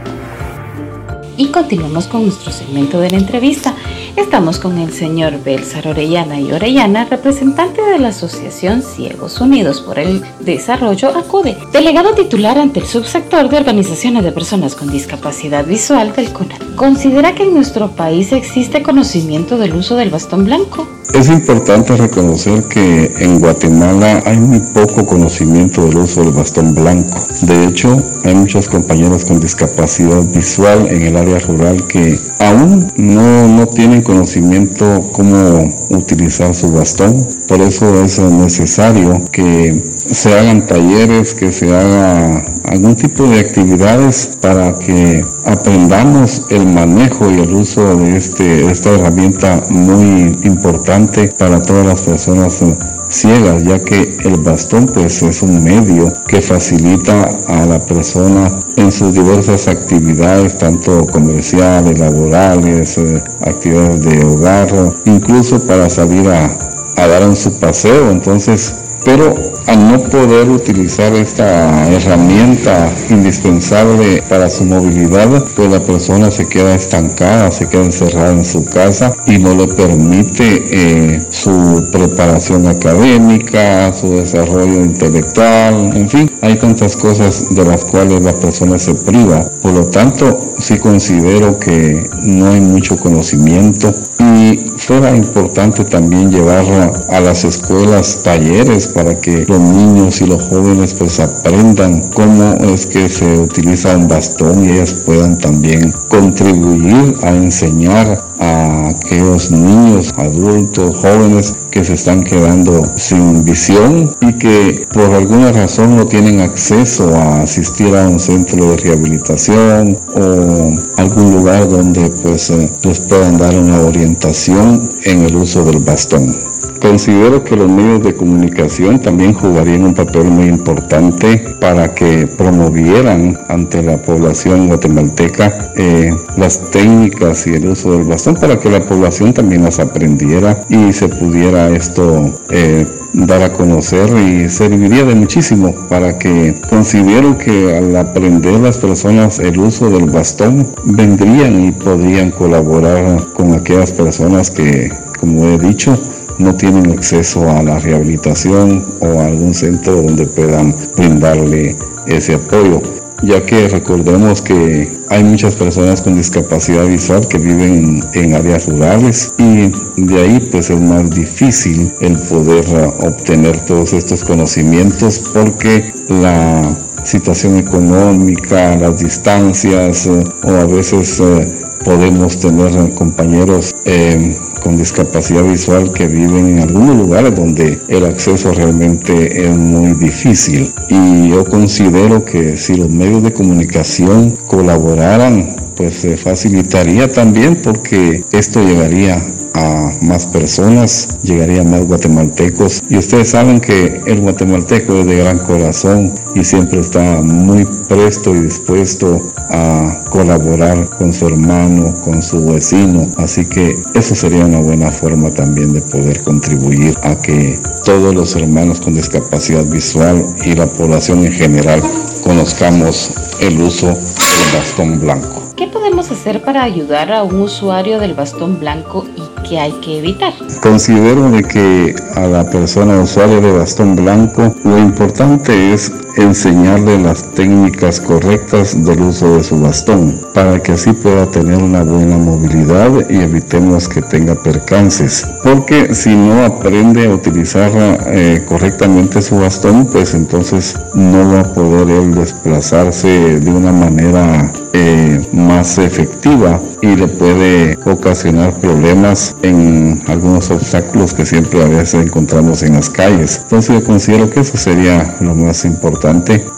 Y 1.37 1.53
continuamos 1.53 2.09
con 2.09 2.25
nuestro 2.25 2.51
segmento 2.51 2.99
de 2.99 3.11
la 3.11 3.19
entrevista. 3.19 3.75
Estamos 4.16 4.61
con 4.61 4.79
el 4.79 4.92
señor 4.92 5.42
Belsar 5.42 5.88
Orellana 5.88 6.38
y 6.38 6.53
Orellana, 6.53 7.05
representante 7.05 7.83
de 7.83 7.98
la 7.98 8.09
Asociación 8.09 8.81
Ciegos 8.81 9.40
Unidos 9.40 9.81
por 9.81 9.98
el 9.98 10.22
Desarrollo 10.38 11.09
ACUDE, 11.09 11.57
delegado 11.72 12.14
titular 12.14 12.57
ante 12.59 12.79
el 12.79 12.87
subsector 12.87 13.48
de 13.48 13.57
organizaciones 13.57 14.22
de 14.22 14.31
personas 14.31 14.77
con 14.77 14.90
discapacidad 14.90 15.66
visual 15.66 16.14
del 16.14 16.33
CONAD. 16.33 16.77
¿Considera 16.77 17.35
que 17.35 17.42
en 17.42 17.55
nuestro 17.55 17.90
país 17.90 18.31
existe 18.33 18.85
conocimiento 18.85 19.59
del 19.59 19.74
uso 19.74 19.96
del 19.96 20.11
bastón 20.11 20.44
blanco? 20.44 20.87
Es 21.12 21.29
importante 21.29 21.96
reconocer 21.96 22.64
que 22.64 23.09
en 23.20 23.38
Guatemala 23.38 24.20
hay 24.27 24.37
muy 24.37 24.59
poco 24.74 25.07
conocimiento 25.07 25.87
del 25.87 25.98
uso 25.98 26.24
del 26.24 26.33
bastón 26.33 26.74
blanco. 26.74 27.16
De 27.42 27.66
hecho, 27.66 28.03
hay 28.24 28.35
muchos 28.35 28.68
compañeros 28.68 29.24
con 29.24 29.38
discapacidad 29.38 30.24
visual 30.35 30.88
en 30.88 31.03
el 31.03 31.16
área 31.16 31.38
rural 31.38 31.87
que 31.87 32.18
aún 32.40 32.92
no, 32.96 33.46
no 33.46 33.66
tienen 33.68 34.03
conocimiento 34.05 35.11
cómo 35.12 35.75
utilizar 35.90 36.55
su 36.55 36.71
bastón. 36.71 37.27
Por 37.49 37.61
eso 37.61 38.05
es 38.05 38.19
necesario 38.21 39.21
que 39.33 39.83
se 40.11 40.38
hagan 40.38 40.67
talleres, 40.67 41.35
que 41.35 41.53
se 41.53 41.75
haga 41.75 42.45
algún 42.64 42.95
tipo 42.95 43.25
de 43.25 43.40
actividades 43.40 44.38
para 44.40 44.79
que 44.79 45.25
aprendamos 45.45 46.43
el 46.51 46.67
manejo 46.67 47.31
y 47.31 47.40
el 47.40 47.55
uso 47.55 47.97
de 47.97 48.17
este, 48.17 48.67
esta 48.71 48.90
herramienta 48.90 49.62
muy 49.71 50.37
importante 50.43 51.29
para 51.38 51.62
todas 51.62 51.87
las 51.87 52.03
personas 52.03 52.62
ciegas, 53.09 53.62
ya 53.64 53.79
que 53.79 54.17
el 54.25 54.38
bastón 54.38 54.87
pues 54.87 55.23
es 55.23 55.43
un 55.43 55.62
medio 55.62 56.12
que 56.27 56.43
facilita 56.43 57.29
a 57.47 57.64
la 57.67 57.79
persona 57.79 58.51
en 58.77 58.90
sus 58.90 59.14
diversas 59.14 59.69
actividades, 59.69 60.59
tanto 60.59 61.07
comerciales, 61.07 61.99
laborales, 61.99 62.99
eh, 62.99 63.23
actividades 63.43 64.05
de 64.05 64.25
hogar, 64.25 64.69
incluso 65.05 65.64
para 65.64 65.88
salir 65.88 66.29
a, 66.29 66.51
a 66.97 67.07
dar 67.07 67.23
en 67.23 67.37
su 67.37 67.53
paseo. 67.61 68.11
Entonces, 68.11 68.75
pero 69.05 69.54
al 69.66 69.88
no 69.90 69.98
poder 69.98 70.48
utilizar 70.50 71.14
esta 71.14 71.88
herramienta 71.90 72.92
indispensable 73.11 74.22
para 74.29 74.50
su 74.50 74.64
movilidad, 74.64 75.44
pues 75.57 75.70
la 75.70 75.81
persona 75.81 76.31
se 76.31 76.46
queda 76.46 76.74
estancada, 76.74 77.50
se 77.50 77.68
queda 77.68 77.85
encerrada 77.85 78.33
en 78.33 78.44
su 78.44 78.64
casa 78.64 79.14
y 79.27 79.38
no 79.38 79.55
le 79.55 79.66
permite 79.68 80.64
eh, 80.70 81.20
su 81.31 81.87
preparación 81.92 82.66
académica, 82.66 83.92
su 83.92 84.11
desarrollo 84.12 84.85
intelectual, 84.85 85.96
en 85.96 86.09
fin, 86.09 86.31
hay 86.42 86.57
tantas 86.57 86.96
cosas 86.96 87.55
de 87.55 87.64
las 87.64 87.85
cuales 87.85 88.22
la 88.22 88.35
persona 88.35 88.79
se 88.79 88.94
priva. 88.94 89.50
Por 89.62 89.72
lo 89.72 89.87
tanto, 89.87 90.55
sí 90.59 90.79
considero 90.79 91.59
que 91.59 92.09
no 92.22 92.50
hay 92.50 92.61
mucho 92.61 92.96
conocimiento 92.96 93.92
y 94.18 94.57
fuera 94.77 95.14
importante 95.16 95.85
también 95.85 96.31
llevar 96.31 96.64
a 97.09 97.20
las 97.20 97.44
escuelas 97.44 98.22
talleres 98.22 98.88
para 98.88 99.18
que 99.18 99.44
los 99.55 99.71
niños 99.71 100.21
y 100.21 100.27
los 100.27 100.43
jóvenes 100.49 100.95
pues 100.95 101.21
aprendan 101.21 102.03
cómo 102.12 102.55
es 102.55 102.87
que 102.87 103.09
se 103.09 103.38
utiliza 103.38 103.97
un 103.97 104.09
bastón 104.09 104.64
y 104.64 104.73
ellas 104.73 105.05
puedan 105.07 105.38
también 105.38 105.93
contribuir 106.09 107.14
a 107.23 107.31
enseñar 107.31 108.21
a 108.40 108.88
aquellos 108.88 109.53
niños, 109.53 110.12
adultos, 110.17 110.97
jóvenes 110.97 111.55
que 111.71 111.85
se 111.85 111.95
están 111.95 112.25
quedando 112.25 112.83
sin 112.97 113.45
visión 113.45 114.11
y 114.23 114.33
que 114.33 114.87
por 114.93 115.14
alguna 115.14 115.53
razón 115.53 115.97
no 115.97 116.07
tienen 116.07 116.40
acceso 116.40 117.14
a 117.14 117.43
asistir 117.43 117.95
a 117.95 118.09
un 118.09 118.19
centro 118.19 118.71
de 118.71 118.77
rehabilitación 118.79 119.97
o 120.17 120.73
algún 120.97 121.33
lugar 121.33 121.69
donde 121.69 122.11
pues 122.23 122.51
eh, 122.51 122.69
les 122.83 123.01
puedan 123.01 123.38
dar 123.38 123.57
una 123.57 123.81
orientación 123.83 124.90
en 125.05 125.23
el 125.23 125.37
uso 125.37 125.62
del 125.64 125.79
bastón. 125.79 126.54
Considero 126.85 127.42
que 127.42 127.57
los 127.57 127.70
medios 127.70 128.03
de 128.03 128.14
comunicación 128.14 129.01
también 129.01 129.33
jugarían 129.33 129.85
un 129.85 129.94
papel 129.94 130.25
muy 130.25 130.49
importante 130.49 131.42
para 131.59 131.94
que 131.94 132.27
promovieran 132.27 133.38
ante 133.49 133.83
la 133.83 133.97
población 133.97 134.68
guatemalteca 134.68 135.73
eh, 135.77 136.14
las 136.37 136.70
técnicas 136.73 137.47
y 137.47 137.55
el 137.55 137.68
uso 137.68 137.92
del 137.92 138.05
bastón 138.05 138.35
para 138.35 138.61
que 138.61 138.68
la 138.68 138.81
población 138.81 139.33
también 139.33 139.64
las 139.64 139.79
aprendiera 139.79 140.62
y 140.68 140.92
se 140.92 141.09
pudiera 141.09 141.70
esto 141.70 142.38
eh, 142.51 142.87
dar 143.14 143.40
a 143.40 143.53
conocer 143.55 144.11
y 144.18 144.51
serviría 144.51 145.05
de 145.05 145.14
muchísimo 145.14 145.75
para 145.88 146.18
que 146.18 146.55
considero 146.68 147.38
que 147.38 147.79
al 147.79 147.97
aprender 147.97 148.61
las 148.61 148.77
personas 148.77 149.38
el 149.38 149.59
uso 149.59 149.88
del 149.88 150.11
bastón 150.11 150.66
vendrían 150.85 151.64
y 151.64 151.73
podrían 151.73 152.31
colaborar 152.31 153.25
con 153.33 153.55
aquellas 153.55 153.90
personas 153.90 154.51
que, 154.51 154.92
como 155.18 155.47
he 155.47 155.59
dicho, 155.59 155.99
no 156.38 156.55
tienen 156.55 156.90
acceso 156.90 157.49
a 157.51 157.62
la 157.62 157.79
rehabilitación 157.79 158.85
o 159.01 159.20
a 159.20 159.27
algún 159.27 159.55
centro 159.55 160.03
donde 160.03 160.27
puedan 160.27 160.75
brindarle 160.97 161.77
ese 162.07 162.35
apoyo 162.35 162.83
ya 163.27 163.44
que 163.44 163.68
recordemos 163.68 164.42
que 164.42 164.92
hay 165.09 165.25
muchas 165.25 165.55
personas 165.55 166.03
con 166.03 166.16
discapacidad 166.16 166.87
visual 166.87 167.27
que 167.27 167.38
viven 167.38 168.05
en 168.12 168.35
áreas 168.35 168.68
rurales 168.68 169.33
y 169.38 169.73
de 169.97 170.23
ahí 170.23 170.49
pues 170.51 170.70
es 170.70 170.81
más 170.81 171.11
difícil 171.11 171.92
el 172.01 172.16
poder 172.18 172.66
obtener 173.01 173.59
todos 173.64 173.92
estos 173.92 174.25
conocimientos 174.25 175.31
porque 175.33 175.92
la 176.09 176.77
situación 177.05 177.57
económica, 177.57 178.77
las 178.77 179.01
distancias 179.01 180.07
o 180.07 180.51
a 180.51 180.64
veces 180.64 181.20
eh, 181.20 181.55
podemos 181.85 182.39
tener 182.39 182.73
compañeros 182.95 183.75
eh, 183.85 184.37
con 184.63 184.77
discapacidad 184.77 185.43
visual 185.43 185.93
que 185.93 186.07
viven 186.07 186.47
en 186.47 186.61
algunos 186.61 186.97
lugares 186.97 187.35
donde 187.35 187.79
el 187.89 188.05
acceso 188.07 188.53
realmente 188.53 189.47
es 189.47 189.57
muy 189.57 189.93
difícil. 189.93 190.73
Y 190.89 191.29
yo 191.31 191.45
considero 191.45 192.25
que 192.25 192.57
si 192.57 192.77
los 192.77 192.89
medios 192.89 193.23
de 193.23 193.33
comunicación 193.33 194.37
colaboraran, 194.47 195.55
pues 195.77 195.95
se 195.95 196.17
facilitaría 196.17 197.11
también 197.13 197.61
porque 197.63 198.25
esto 198.33 198.63
llegaría 198.63 199.23
a 199.55 199.90
más 200.03 200.27
personas, 200.27 201.19
llegaría 201.23 201.62
a 201.62 201.64
más 201.64 201.85
guatemaltecos. 201.87 202.83
Y 202.88 202.99
ustedes 202.99 203.31
saben 203.31 203.61
que 203.61 204.01
el 204.07 204.21
guatemalteco 204.21 205.01
es 205.01 205.07
de 205.07 205.17
gran 205.17 205.38
corazón 205.38 206.12
y 206.35 206.45
siempre 206.45 206.81
está 206.81 207.23
muy 207.23 207.67
presto 207.88 208.35
y 208.35 208.40
dispuesto 208.40 209.33
a 209.51 210.03
colaborar 210.11 210.88
con 210.99 211.12
su 211.12 211.29
hermano, 211.29 211.95
con 212.05 212.23
su 212.23 212.45
vecino. 212.45 213.07
Así 213.17 213.45
que 213.45 213.77
eso 213.95 214.14
sería 214.14 214.45
una 214.45 214.61
buena 214.61 214.90
forma 214.90 215.31
también 215.31 215.73
de 215.73 215.81
poder 215.83 216.21
contribuir 216.23 216.97
a 217.03 217.14
que 217.17 217.59
todos 217.85 218.14
los 218.14 218.35
hermanos 218.37 218.81
con 218.81 218.95
discapacidad 218.95 219.64
visual 219.64 220.25
y 220.45 220.55
la 220.55 220.67
población 220.67 221.25
en 221.25 221.33
general 221.33 221.83
conozcamos 222.23 223.12
el 223.40 223.61
uso 223.61 223.87
del 223.88 224.59
bastón 224.59 225.01
blanco. 225.01 225.44
¿Qué 225.57 225.69
podemos 225.69 226.11
hacer 226.11 226.43
para 226.43 226.64
ayudar 226.64 227.12
a 227.12 227.23
un 227.23 227.40
usuario 227.40 228.01
del 228.01 228.14
bastón 228.14 228.59
blanco 228.59 229.07
y 229.17 229.49
que 229.49 229.61
hay 229.61 229.71
que 229.75 229.99
evitar? 229.99 230.33
Considero 230.61 231.31
de 231.31 231.45
que 231.45 231.95
a 232.17 232.27
la 232.27 232.51
persona 232.51 232.99
usuaria 233.01 233.40
de 233.40 233.53
bastón 233.53 233.95
blanco 233.95 234.53
lo 234.64 234.79
importante 234.79 235.73
es 235.73 235.93
enseñarle 236.16 236.98
las 236.98 237.33
técnicas 237.33 238.00
correctas 238.00 238.85
del 238.85 239.00
uso 239.03 239.37
de 239.37 239.44
su 239.44 239.61
bastón 239.61 240.20
para 240.33 240.61
que 240.62 240.72
así 240.72 240.92
pueda 240.92 241.31
tener 241.31 241.62
una 241.62 241.83
buena 241.83 242.16
movilidad 242.16 242.90
y 243.11 243.16
evitemos 243.16 243.88
que 243.88 244.03
tenga 244.03 244.35
percances 244.35 245.27
porque 245.42 245.94
si 245.94 246.14
no 246.14 246.44
aprende 246.44 247.07
a 247.07 247.14
utilizar 247.14 247.70
eh, 248.07 248.42
correctamente 248.46 249.22
su 249.22 249.38
bastón 249.38 249.87
pues 249.87 250.14
entonces 250.14 250.79
no 250.94 251.33
va 251.33 251.40
a 251.40 251.55
poder 251.55 251.90
él 251.90 252.14
desplazarse 252.14 253.40
de 253.40 253.50
una 253.50 253.72
manera 253.72 254.53
eh, 254.72 255.24
más 255.33 255.79
efectiva 255.79 256.61
y 256.83 256.96
le 256.96 257.07
puede 257.07 257.79
ocasionar 257.87 258.53
problemas 258.61 259.37
en 259.42 260.03
algunos 260.07 260.50
obstáculos 260.50 261.14
que 261.14 261.24
siempre 261.24 261.62
a 261.62 261.68
veces 261.68 262.05
encontramos 262.07 262.62
en 262.62 262.74
las 262.74 262.90
calles. 262.90 263.40
Entonces 263.44 263.81
yo 263.81 263.85
considero 263.85 264.29
que 264.29 264.40
eso 264.40 264.57
sería 264.59 265.16
lo 265.20 265.35
más 265.35 265.64
importante, 265.64 266.04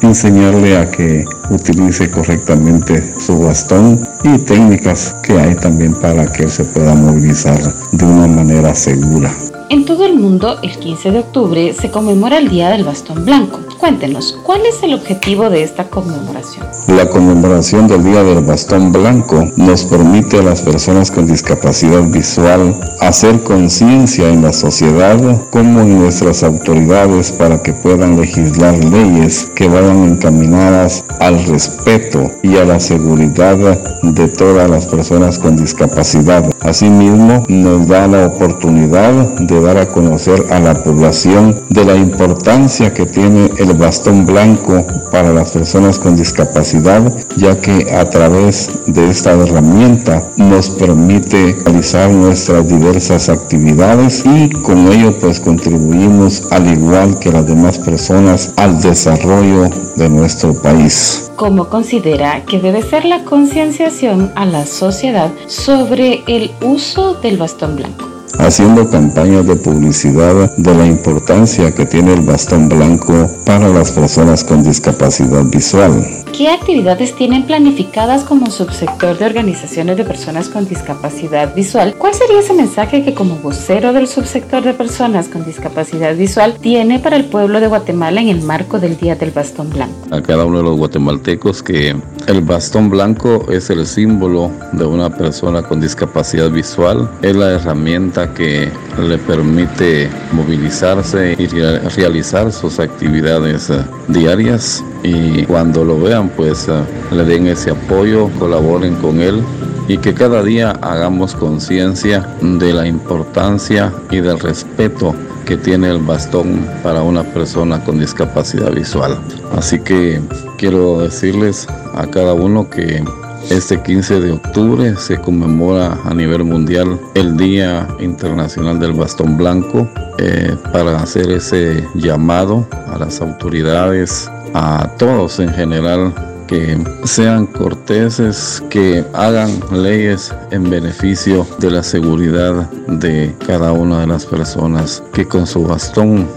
enseñarle 0.02 0.76
a 0.76 0.90
que 0.90 1.24
utilice 1.50 2.10
correctamente 2.10 3.14
su 3.18 3.38
bastón 3.40 4.00
y 4.24 4.38
técnicas 4.38 5.14
que 5.22 5.38
hay 5.38 5.54
también 5.56 5.94
para 5.94 6.30
que 6.32 6.44
él 6.44 6.50
se 6.50 6.64
pueda 6.64 6.94
movilizar 6.94 7.60
de 7.92 8.04
una 8.04 8.26
manera 8.26 8.74
segura. 8.74 9.32
En 9.68 9.84
todo 9.84 10.06
el 10.06 10.14
mundo, 10.14 10.58
el 10.62 10.78
15 10.78 11.10
de 11.10 11.18
octubre 11.18 11.74
se 11.74 11.90
conmemora 11.90 12.38
el 12.38 12.48
Día 12.48 12.68
del 12.68 12.84
Bastón 12.84 13.24
Blanco. 13.24 13.58
Cuéntenos, 13.78 14.38
¿cuál 14.44 14.64
es 14.64 14.80
el 14.84 14.94
objetivo 14.94 15.50
de 15.50 15.64
esta 15.64 15.90
conmemoración? 15.90 16.64
La 16.86 17.10
conmemoración 17.10 17.88
del 17.88 18.04
Día 18.04 18.22
del 18.22 18.44
Bastón 18.44 18.92
Blanco 18.92 19.44
nos 19.56 19.84
permite 19.84 20.38
a 20.38 20.42
las 20.42 20.62
personas 20.62 21.10
con 21.10 21.26
discapacidad 21.26 22.04
visual 22.04 22.78
hacer 23.00 23.42
conciencia 23.42 24.28
en 24.28 24.42
la 24.42 24.52
sociedad 24.52 25.18
como 25.50 25.80
en 25.80 25.98
nuestras 25.98 26.44
autoridades 26.44 27.32
para 27.32 27.60
que 27.60 27.72
puedan 27.72 28.20
legislar 28.20 28.82
leyes 28.84 29.50
que 29.56 29.68
vayan 29.68 30.04
encaminadas 30.04 31.04
al 31.18 31.35
respeto 31.44 32.30
y 32.42 32.56
a 32.56 32.64
la 32.64 32.80
seguridad 32.80 33.56
de 34.02 34.28
todas 34.28 34.70
las 34.70 34.86
personas 34.86 35.38
con 35.38 35.56
discapacidad. 35.56 36.44
Asimismo, 36.60 37.44
nos 37.48 37.88
da 37.88 38.06
la 38.06 38.26
oportunidad 38.26 39.12
de 39.38 39.60
dar 39.60 39.78
a 39.78 39.88
conocer 39.88 40.44
a 40.50 40.58
la 40.58 40.74
población 40.74 41.54
de 41.70 41.84
la 41.84 41.94
importancia 41.94 42.92
que 42.92 43.06
tiene 43.06 43.50
el 43.58 43.74
bastón 43.74 44.26
blanco 44.26 44.84
para 45.10 45.32
las 45.32 45.52
personas 45.52 45.98
con 45.98 46.16
discapacidad, 46.16 47.02
ya 47.36 47.60
que 47.60 47.92
a 47.94 48.08
través 48.08 48.70
de 48.86 49.10
esta 49.10 49.32
herramienta 49.32 50.22
nos 50.36 50.70
permite 50.70 51.56
realizar 51.64 52.10
nuestras 52.10 52.68
diversas 52.68 53.28
actividades 53.28 54.24
y 54.24 54.50
con 54.50 54.92
ello 54.92 55.18
pues 55.18 55.40
contribuimos 55.40 56.42
al 56.50 56.72
igual 56.72 57.18
que 57.18 57.32
las 57.32 57.46
demás 57.46 57.78
personas 57.78 58.52
al 58.56 58.80
desarrollo 58.80 59.70
de 59.96 60.08
nuestro 60.08 60.54
país. 60.54 61.25
¿Cómo 61.36 61.68
considera 61.68 62.46
que 62.46 62.58
debe 62.58 62.80
ser 62.80 63.04
la 63.04 63.24
concienciación 63.24 64.32
a 64.36 64.46
la 64.46 64.64
sociedad 64.64 65.30
sobre 65.46 66.24
el 66.26 66.50
uso 66.62 67.12
del 67.12 67.36
bastón 67.36 67.76
blanco? 67.76 68.15
Haciendo 68.38 68.88
campañas 68.88 69.46
de 69.46 69.56
publicidad 69.56 70.54
de 70.56 70.74
la 70.74 70.86
importancia 70.86 71.74
que 71.74 71.86
tiene 71.86 72.14
el 72.14 72.22
bastón 72.22 72.68
blanco 72.68 73.30
para 73.44 73.68
las 73.68 73.92
personas 73.92 74.44
con 74.44 74.62
discapacidad 74.62 75.44
visual. 75.44 76.04
¿Qué 76.36 76.50
actividades 76.50 77.16
tienen 77.16 77.46
planificadas 77.46 78.22
como 78.22 78.50
subsector 78.50 79.16
de 79.16 79.24
organizaciones 79.24 79.96
de 79.96 80.04
personas 80.04 80.48
con 80.50 80.68
discapacidad 80.68 81.54
visual? 81.54 81.94
¿Cuál 81.96 82.12
sería 82.12 82.40
ese 82.40 82.52
mensaje 82.52 83.02
que 83.02 83.14
como 83.14 83.36
vocero 83.36 83.92
del 83.94 84.06
subsector 84.06 84.62
de 84.62 84.74
personas 84.74 85.28
con 85.28 85.44
discapacidad 85.44 86.14
visual 86.14 86.58
tiene 86.60 86.98
para 86.98 87.16
el 87.16 87.24
pueblo 87.24 87.60
de 87.60 87.68
Guatemala 87.68 88.20
en 88.20 88.28
el 88.28 88.42
marco 88.42 88.78
del 88.78 88.98
Día 88.98 89.16
del 89.16 89.30
Bastón 89.30 89.70
Blanco? 89.70 89.94
A 90.10 90.20
cada 90.20 90.44
uno 90.44 90.58
de 90.58 90.64
los 90.64 90.76
guatemaltecos 90.76 91.62
que 91.62 91.96
el 92.26 92.40
bastón 92.42 92.90
blanco 92.90 93.50
es 93.50 93.70
el 93.70 93.86
símbolo 93.86 94.50
de 94.72 94.84
una 94.84 95.08
persona 95.08 95.62
con 95.62 95.80
discapacidad 95.80 96.50
visual, 96.50 97.10
es 97.22 97.34
la 97.34 97.52
herramienta 97.52 98.25
que 98.28 98.70
le 98.98 99.18
permite 99.18 100.08
movilizarse 100.32 101.36
y 101.38 101.46
realizar 101.46 102.52
sus 102.52 102.78
actividades 102.78 103.70
eh, 103.70 103.84
diarias 104.08 104.84
y 105.02 105.44
cuando 105.44 105.84
lo 105.84 106.00
vean 106.00 106.28
pues 106.30 106.68
eh, 106.68 106.82
le 107.10 107.24
den 107.24 107.46
ese 107.46 107.70
apoyo, 107.70 108.28
colaboren 108.38 108.94
con 108.96 109.20
él 109.20 109.42
y 109.88 109.98
que 109.98 110.14
cada 110.14 110.42
día 110.42 110.72
hagamos 110.82 111.34
conciencia 111.34 112.26
de 112.40 112.72
la 112.72 112.86
importancia 112.86 113.92
y 114.10 114.20
del 114.20 114.38
respeto 114.40 115.14
que 115.44 115.56
tiene 115.56 115.88
el 115.90 115.98
bastón 115.98 116.68
para 116.82 117.02
una 117.02 117.22
persona 117.22 117.82
con 117.84 118.00
discapacidad 118.00 118.72
visual. 118.72 119.16
Así 119.56 119.78
que 119.78 120.20
quiero 120.58 120.98
decirles 120.98 121.68
a 121.94 122.06
cada 122.08 122.34
uno 122.34 122.68
que 122.68 123.04
este 123.50 123.80
15 123.80 124.20
de 124.20 124.32
octubre 124.32 124.96
se 124.96 125.18
conmemora 125.18 125.98
a 126.04 126.14
nivel 126.14 126.44
mundial 126.44 127.00
el 127.14 127.36
Día 127.36 127.86
Internacional 128.00 128.78
del 128.78 128.92
Bastón 128.92 129.36
Blanco 129.36 129.88
eh, 130.18 130.56
para 130.72 130.96
hacer 130.98 131.30
ese 131.30 131.86
llamado 131.94 132.66
a 132.88 132.98
las 132.98 133.20
autoridades, 133.20 134.30
a 134.54 134.90
todos 134.98 135.38
en 135.38 135.52
general 135.52 136.12
que 136.46 136.78
sean 137.04 137.46
corteses, 137.46 138.62
que 138.70 139.04
hagan 139.12 139.50
leyes 139.72 140.32
en 140.50 140.68
beneficio 140.68 141.46
de 141.58 141.70
la 141.70 141.82
seguridad 141.82 142.70
de 142.88 143.34
cada 143.46 143.72
una 143.72 144.00
de 144.00 144.06
las 144.06 144.26
personas 144.26 145.02
que 145.12 145.26
con 145.26 145.46
su 145.46 145.64
bastón 145.64 146.28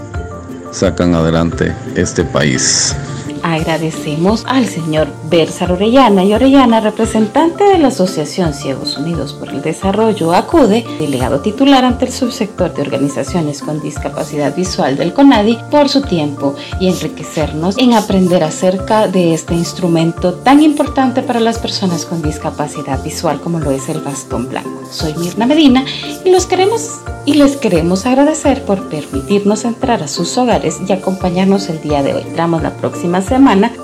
sacan 0.72 1.16
adelante 1.16 1.74
este 1.96 2.24
país. 2.24 2.96
Agradecemos 3.44 4.44
al 4.48 4.66
señor 4.66 5.08
Bersar 5.30 5.72
Orellana 5.72 6.24
y 6.24 6.34
Orellana, 6.34 6.82
representante 6.82 7.64
de 7.64 7.78
la 7.78 7.88
Asociación 7.88 8.54
Ciegos 8.54 8.98
Unidos 8.98 9.34
por 9.34 9.50
el 9.50 9.62
Desarrollo, 9.62 10.34
acude, 10.34 10.86
delegado 11.00 11.40
titular 11.40 11.86
ante 11.86 12.06
el 12.06 12.12
subsector 12.12 12.74
de 12.74 12.82
organizaciones 12.82 13.62
con 13.62 13.82
discapacidad 13.82 14.56
visual 14.56 14.98
del 14.98 15.14
CONADI, 15.14 15.58
por 15.72 15.88
su 15.90 16.02
tiempo 16.02 16.56
y 16.80 16.90
enriquecernos 16.90 17.78
en 17.78 17.94
aprender 17.94 18.44
acerca 18.44 19.08
de 19.08 19.34
este 19.34 19.54
instrumento 19.54 20.34
tan 20.34 20.62
importante 20.62 21.22
para 21.22 21.40
las 21.40 21.60
personas 21.60 22.06
con 22.06 22.22
discapacidad 22.22 23.02
visual 23.04 23.40
como 23.40 23.60
lo 23.60 23.72
es 23.72 23.88
el 23.90 24.02
bastón 24.02 24.50
blanco. 24.50 24.70
Soy 24.92 25.14
Mirna 25.16 25.46
Medina 25.46 25.86
y 26.26 26.32
los 26.32 26.46
queremos 26.46 27.00
y 27.26 27.34
les 27.36 27.58
queremos 27.58 28.06
agradecer 28.06 28.64
por 28.64 28.90
permitirnos 28.90 29.64
entrar 29.66 30.02
a 30.02 30.08
sus 30.08 30.36
hogares 30.38 30.78
y 30.88 30.92
acompañarnos 30.92 31.70
el 31.70 31.80
día 31.82 32.02
de 32.02 32.16
hoy. 32.16 32.24
Entramos 32.24 32.64
la 32.64 32.72
próxima 32.72 33.22
semana 33.22 33.29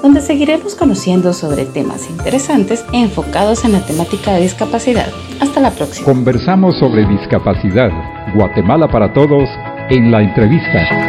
donde 0.02 0.22
seguiremos 0.22 0.74
conociendo 0.74 1.32
sobre 1.32 1.66
temas 1.66 2.10
interesantes 2.10 2.84
enfocados 2.94 3.64
en 3.64 3.74
la 3.74 3.86
temática 3.86 4.34
de 4.34 4.42
discapacidad. 4.42 5.08
Hasta 5.40 5.62
la 5.62 5.70
próxima. 5.70 6.06
Conversamos 6.06 6.80
sobre 6.80 7.06
discapacidad. 7.06 7.92
Guatemala 8.34 8.88
para 8.88 9.14
todos 9.14 9.48
en 9.92 10.12
la 10.12 10.24
entrevista. 10.24 11.05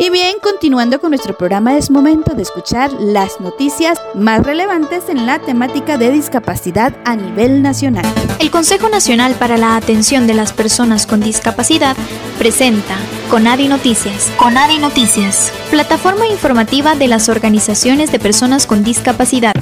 Y 0.00 0.10
bien, 0.10 0.36
continuando 0.40 1.00
con 1.00 1.10
nuestro 1.10 1.36
programa, 1.36 1.76
es 1.76 1.90
momento 1.90 2.34
de 2.34 2.42
escuchar 2.42 2.92
las 2.92 3.40
noticias 3.40 3.98
más 4.14 4.44
relevantes 4.44 5.08
en 5.08 5.26
la 5.26 5.40
temática 5.40 5.98
de 5.98 6.12
discapacidad 6.12 6.94
a 7.04 7.16
nivel 7.16 7.62
nacional. 7.62 8.06
El 8.38 8.52
Consejo 8.52 8.88
Nacional 8.88 9.34
para 9.34 9.56
la 9.56 9.76
Atención 9.76 10.28
de 10.28 10.34
las 10.34 10.52
Personas 10.52 11.04
con 11.04 11.18
Discapacidad 11.18 11.96
presenta 12.38 12.96
Conadi 13.28 13.66
Noticias. 13.66 14.30
Conadi 14.36 14.78
Noticias, 14.78 15.52
plataforma 15.68 16.28
informativa 16.28 16.94
de 16.94 17.08
las 17.08 17.28
organizaciones 17.28 18.12
de 18.12 18.20
personas 18.20 18.66
con 18.66 18.84
discapacidad. 18.84 19.54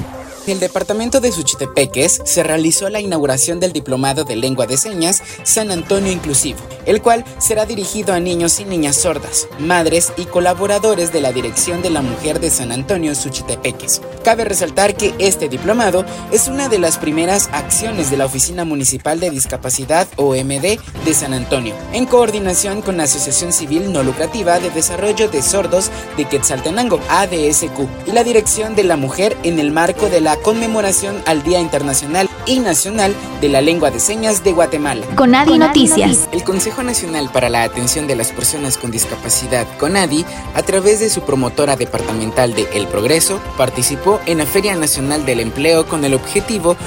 El 0.47 0.61
departamento 0.61 1.19
de 1.19 1.33
Suchitepeques 1.33 2.21
se 2.23 2.41
realizó 2.41 2.87
la 2.87 3.01
inauguración 3.01 3.59
del 3.59 3.73
Diplomado 3.73 4.23
de 4.23 4.37
Lengua 4.37 4.65
de 4.65 4.77
Señas 4.77 5.21
San 5.43 5.71
Antonio 5.71 6.09
Inclusivo, 6.09 6.59
el 6.85 7.01
cual 7.01 7.25
será 7.37 7.65
dirigido 7.65 8.13
a 8.13 8.21
niños 8.21 8.61
y 8.61 8.63
niñas 8.63 8.95
sordas, 8.95 9.49
madres 9.59 10.13
y 10.15 10.23
colaboradores 10.23 11.11
de 11.11 11.19
la 11.19 11.33
Dirección 11.33 11.81
de 11.81 11.89
la 11.89 12.01
Mujer 12.01 12.39
de 12.39 12.49
San 12.49 12.71
Antonio 12.71 13.13
Suchitepeques. 13.13 14.01
Cabe 14.23 14.45
resaltar 14.45 14.95
que 14.95 15.13
este 15.19 15.49
diplomado 15.49 16.05
es 16.31 16.47
una 16.47 16.69
de 16.69 16.79
las 16.79 16.97
primeras 16.97 17.49
acciones 17.51 18.09
de 18.09 18.15
la 18.15 18.25
Oficina 18.25 18.63
Municipal 18.63 19.19
de 19.19 19.31
Discapacidad 19.31 20.07
OMD 20.15 20.79
de 21.03 21.13
San 21.13 21.33
Antonio, 21.33 21.75
en 21.91 22.05
coordinación 22.05 22.81
con 22.81 22.95
la 22.95 23.03
Asociación 23.03 23.51
Civil 23.51 23.91
No 23.91 24.01
Lucrativa 24.01 24.59
de 24.59 24.69
Desarrollo 24.69 25.27
de 25.27 25.41
Sordos 25.41 25.91
de 26.15 26.23
Quetzaltenango, 26.23 27.01
ADSQ, 27.09 28.07
y 28.07 28.11
la 28.13 28.23
Dirección 28.23 28.75
de 28.77 28.85
la 28.85 28.95
Mujer 28.95 29.35
en 29.43 29.59
el 29.59 29.71
marco 29.71 30.07
de 30.07 30.21
la 30.21 30.36
conmemoración 30.41 31.21
al 31.25 31.43
Día 31.43 31.59
Internacional 31.59 32.29
y 32.45 32.59
Nacional 32.59 33.13
de 33.41 33.49
la 33.49 33.61
Lengua 33.61 33.91
de 33.91 33.99
Señas 33.99 34.43
de 34.43 34.53
Guatemala. 34.53 35.05
Conadi 35.15 35.57
Noticias. 35.57 36.29
El 36.31 36.43
Consejo 36.43 36.83
Nacional 36.83 37.29
para 37.31 37.49
la 37.49 37.63
Atención 37.63 38.07
de 38.07 38.15
las 38.15 38.31
Personas 38.31 38.77
con 38.77 38.91
Discapacidad, 38.91 39.67
CONADI, 39.77 40.25
a 40.55 40.63
través 40.63 40.99
de 40.99 41.09
su 41.09 41.21
promotora 41.21 41.75
departamental 41.75 42.53
de 42.53 42.67
El 42.73 42.87
Progreso, 42.87 43.39
participó 43.57 44.19
en 44.25 44.39
la 44.39 44.45
Feria 44.45 44.75
Nacional 44.75 45.25
del 45.25 45.39
Empleo 45.39 45.87
con 45.87 46.05
el 46.05 46.13
objetivo 46.13 46.77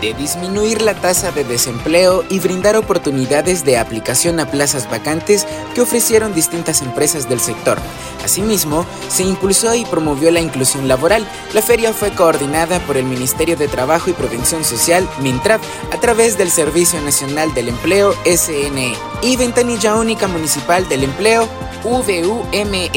de 0.00 0.14
disminuir 0.14 0.82
la 0.82 0.94
tasa 0.94 1.32
de 1.32 1.44
desempleo 1.44 2.24
y 2.28 2.38
brindar 2.38 2.76
oportunidades 2.76 3.64
de 3.64 3.78
aplicación 3.78 4.40
a 4.40 4.50
plazas 4.50 4.88
vacantes 4.90 5.46
que 5.74 5.80
ofrecieron 5.80 6.34
distintas 6.34 6.82
empresas 6.82 7.28
del 7.28 7.40
sector. 7.40 7.78
Asimismo, 8.24 8.86
se 9.08 9.22
impulsó 9.22 9.74
y 9.74 9.84
promovió 9.84 10.30
la 10.30 10.40
inclusión 10.40 10.88
laboral. 10.88 11.26
La 11.54 11.62
feria 11.62 11.92
fue 11.92 12.10
coordinada 12.10 12.78
por 12.80 12.96
el 12.96 13.04
Ministerio 13.04 13.56
de 13.56 13.68
Trabajo 13.68 14.10
y 14.10 14.12
Prevención 14.12 14.64
Social, 14.64 15.08
MINTRAP, 15.20 15.60
a 15.92 16.00
través 16.00 16.36
del 16.36 16.50
Servicio 16.50 17.00
Nacional 17.00 17.54
del 17.54 17.68
Empleo, 17.68 18.14
SNE, 18.24 18.94
y 19.22 19.36
Ventanilla 19.36 19.96
Única 19.96 20.28
Municipal 20.28 20.88
del 20.88 21.04
Empleo, 21.04 21.48
VUME. 21.82 22.90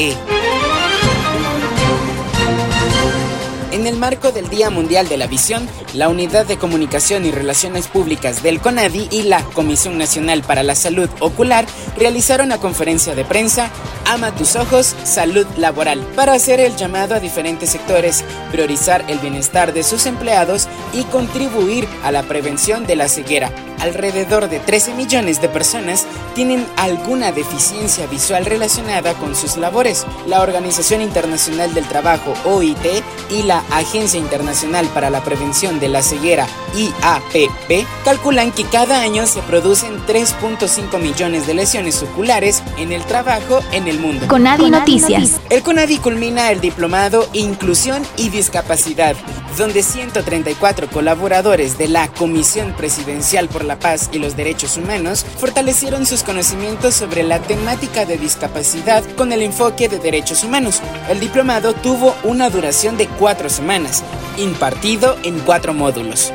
En 3.82 3.88
el 3.88 3.96
marco 3.96 4.30
del 4.30 4.48
Día 4.48 4.70
Mundial 4.70 5.08
de 5.08 5.16
la 5.16 5.26
Visión, 5.26 5.68
la 5.92 6.08
Unidad 6.08 6.46
de 6.46 6.56
Comunicación 6.56 7.26
y 7.26 7.32
Relaciones 7.32 7.88
Públicas 7.88 8.40
del 8.40 8.60
CONADI 8.60 9.08
y 9.10 9.22
la 9.24 9.42
Comisión 9.42 9.98
Nacional 9.98 10.44
para 10.44 10.62
la 10.62 10.76
Salud 10.76 11.10
Ocular 11.18 11.66
realizaron 11.98 12.50
la 12.50 12.58
conferencia 12.58 13.16
de 13.16 13.24
prensa 13.24 13.72
Ama 14.06 14.36
tus 14.36 14.54
ojos, 14.54 14.94
salud 15.02 15.48
laboral, 15.56 15.98
para 16.14 16.34
hacer 16.34 16.60
el 16.60 16.76
llamado 16.76 17.16
a 17.16 17.20
diferentes 17.20 17.70
sectores, 17.70 18.24
priorizar 18.52 19.04
el 19.08 19.18
bienestar 19.18 19.72
de 19.72 19.82
sus 19.82 20.06
empleados 20.06 20.68
y 20.92 21.02
contribuir 21.02 21.88
a 22.04 22.12
la 22.12 22.22
prevención 22.22 22.86
de 22.86 22.94
la 22.94 23.08
ceguera. 23.08 23.50
Alrededor 23.82 24.48
de 24.48 24.60
13 24.60 24.94
millones 24.94 25.42
de 25.42 25.48
personas 25.48 26.06
tienen 26.36 26.64
alguna 26.76 27.32
deficiencia 27.32 28.06
visual 28.06 28.44
relacionada 28.44 29.14
con 29.14 29.34
sus 29.34 29.56
labores. 29.56 30.06
La 30.28 30.40
Organización 30.40 31.02
Internacional 31.02 31.74
del 31.74 31.84
Trabajo, 31.86 32.32
OIT, 32.44 33.02
y 33.30 33.42
la 33.42 33.64
Agencia 33.72 34.20
Internacional 34.20 34.86
para 34.94 35.10
la 35.10 35.24
Prevención 35.24 35.80
de 35.80 35.88
la 35.88 36.02
Ceguera, 36.02 36.46
IAPP, 36.76 37.86
calculan 38.04 38.52
que 38.52 38.64
cada 38.64 39.00
año 39.00 39.26
se 39.26 39.40
producen 39.42 39.98
3.5 40.06 41.00
millones 41.00 41.46
de 41.46 41.54
lesiones 41.54 42.02
oculares 42.02 42.62
en 42.76 42.92
el 42.92 43.02
trabajo 43.04 43.60
en 43.72 43.88
el 43.88 43.98
mundo. 43.98 44.28
Conadi 44.28 44.70
Noticias. 44.70 45.40
El 45.50 45.62
Conadi 45.62 45.98
culmina 45.98 46.52
el 46.52 46.60
diplomado 46.60 47.28
Inclusión 47.32 48.02
y 48.16 48.28
Discapacidad, 48.28 49.16
donde 49.58 49.82
134 49.82 50.88
colaboradores 50.88 51.78
de 51.78 51.88
la 51.88 52.08
Comisión 52.08 52.74
Presidencial 52.76 53.48
por 53.48 53.64
la 53.64 53.71
Paz 53.78 54.10
y 54.12 54.18
los 54.18 54.36
Derechos 54.36 54.76
Humanos 54.76 55.24
fortalecieron 55.38 56.06
sus 56.06 56.22
conocimientos 56.22 56.94
sobre 56.94 57.22
la 57.22 57.40
temática 57.40 58.04
de 58.04 58.18
discapacidad 58.18 59.04
con 59.16 59.32
el 59.32 59.42
enfoque 59.42 59.88
de 59.88 59.98
derechos 59.98 60.44
humanos. 60.44 60.80
El 61.08 61.20
diplomado 61.20 61.74
tuvo 61.74 62.14
una 62.24 62.50
duración 62.50 62.96
de 62.96 63.08
cuatro 63.08 63.48
semanas, 63.48 64.02
impartido 64.36 65.16
en 65.22 65.38
cuatro 65.40 65.74
módulos. 65.74 66.32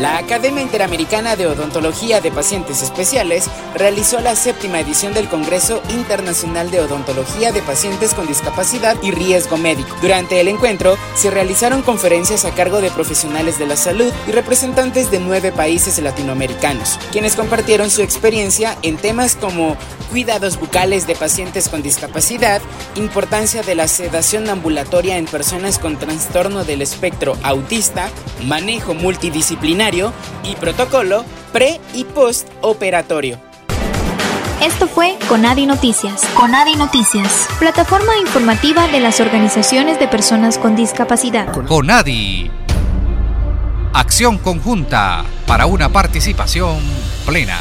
La 0.00 0.18
Academia 0.18 0.62
Interamericana 0.62 1.36
de 1.36 1.46
Odontología 1.46 2.20
de 2.20 2.30
Pacientes 2.30 2.82
Especiales 2.82 3.48
realizó 3.74 4.20
la 4.20 4.36
séptima 4.36 4.78
edición 4.78 5.14
del 5.14 5.26
Congreso 5.26 5.82
Internacional 5.88 6.70
de 6.70 6.80
Odontología 6.80 7.50
de 7.50 7.62
Pacientes 7.62 8.12
con 8.12 8.26
Discapacidad 8.26 8.94
y 9.02 9.10
Riesgo 9.10 9.56
Médico. 9.56 9.88
Durante 10.02 10.38
el 10.38 10.48
encuentro 10.48 10.98
se 11.14 11.30
realizaron 11.30 11.80
conferencias 11.80 12.44
a 12.44 12.50
cargo 12.50 12.82
de 12.82 12.90
profesionales 12.90 13.58
de 13.58 13.66
la 13.66 13.76
salud 13.76 14.12
y 14.28 14.32
representantes 14.32 15.10
de 15.10 15.18
nueve 15.18 15.50
países 15.50 15.98
latinoamericanos, 15.98 16.98
quienes 17.10 17.34
compartieron 17.34 17.88
su 17.88 18.02
experiencia 18.02 18.76
en 18.82 18.98
temas 18.98 19.34
como 19.34 19.78
cuidados 20.10 20.60
bucales 20.60 21.06
de 21.06 21.14
pacientes 21.14 21.70
con 21.70 21.82
discapacidad, 21.82 22.60
importancia 22.96 23.62
de 23.62 23.74
la 23.74 23.88
sedación 23.88 24.48
ambulatoria 24.50 25.16
en 25.16 25.24
personas 25.24 25.78
con 25.78 25.98
trastorno 25.98 26.64
del 26.64 26.82
espectro 26.82 27.36
autista, 27.42 28.10
manejo 28.44 28.94
y 30.42 30.56
protocolo 30.56 31.24
pre 31.52 31.80
y 31.94 32.02
post 32.04 32.48
operatorio. 32.60 33.38
Esto 34.60 34.88
fue 34.88 35.16
Conadi 35.28 35.64
Noticias. 35.64 36.24
Conadi 36.34 36.74
Noticias, 36.74 37.46
plataforma 37.60 38.16
informativa 38.20 38.88
de 38.88 38.98
las 38.98 39.20
organizaciones 39.20 40.00
de 40.00 40.08
personas 40.08 40.58
con 40.58 40.74
discapacidad. 40.74 41.52
Conadi. 41.68 42.50
Acción 43.92 44.38
conjunta 44.38 45.24
para 45.46 45.66
una 45.66 45.88
participación 45.88 46.78
plena. 47.24 47.58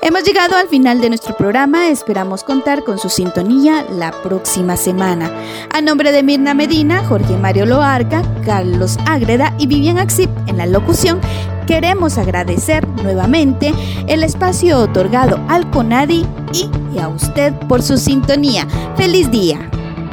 Hemos 0.00 0.22
llegado 0.22 0.56
al 0.56 0.68
final 0.68 1.00
de 1.00 1.08
nuestro 1.08 1.36
programa, 1.36 1.88
esperamos 1.88 2.44
contar 2.44 2.84
con 2.84 2.98
su 2.98 3.08
sintonía 3.08 3.84
la 3.90 4.12
próxima 4.22 4.76
semana. 4.76 5.28
A 5.74 5.80
nombre 5.80 6.12
de 6.12 6.22
Mirna 6.22 6.54
Medina, 6.54 7.04
Jorge 7.04 7.36
Mario 7.36 7.66
Loarca, 7.66 8.22
Carlos 8.44 8.96
Ágreda 9.06 9.54
y 9.58 9.66
Vivian 9.66 9.98
Axip 9.98 10.30
en 10.46 10.56
la 10.56 10.66
locución, 10.66 11.20
queremos 11.66 12.16
agradecer 12.16 12.86
nuevamente 13.02 13.74
el 14.06 14.22
espacio 14.22 14.78
otorgado 14.78 15.40
al 15.48 15.68
CONADI 15.70 16.24
y, 16.52 16.98
a 16.98 17.08
usted 17.08 17.52
por 17.66 17.82
su 17.82 17.98
sintonía. 17.98 18.68
¡Feliz 18.96 19.30
día! 19.32 19.68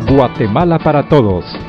Guatemala 0.10 0.80
para 0.80 1.08
Todos, 1.08 1.46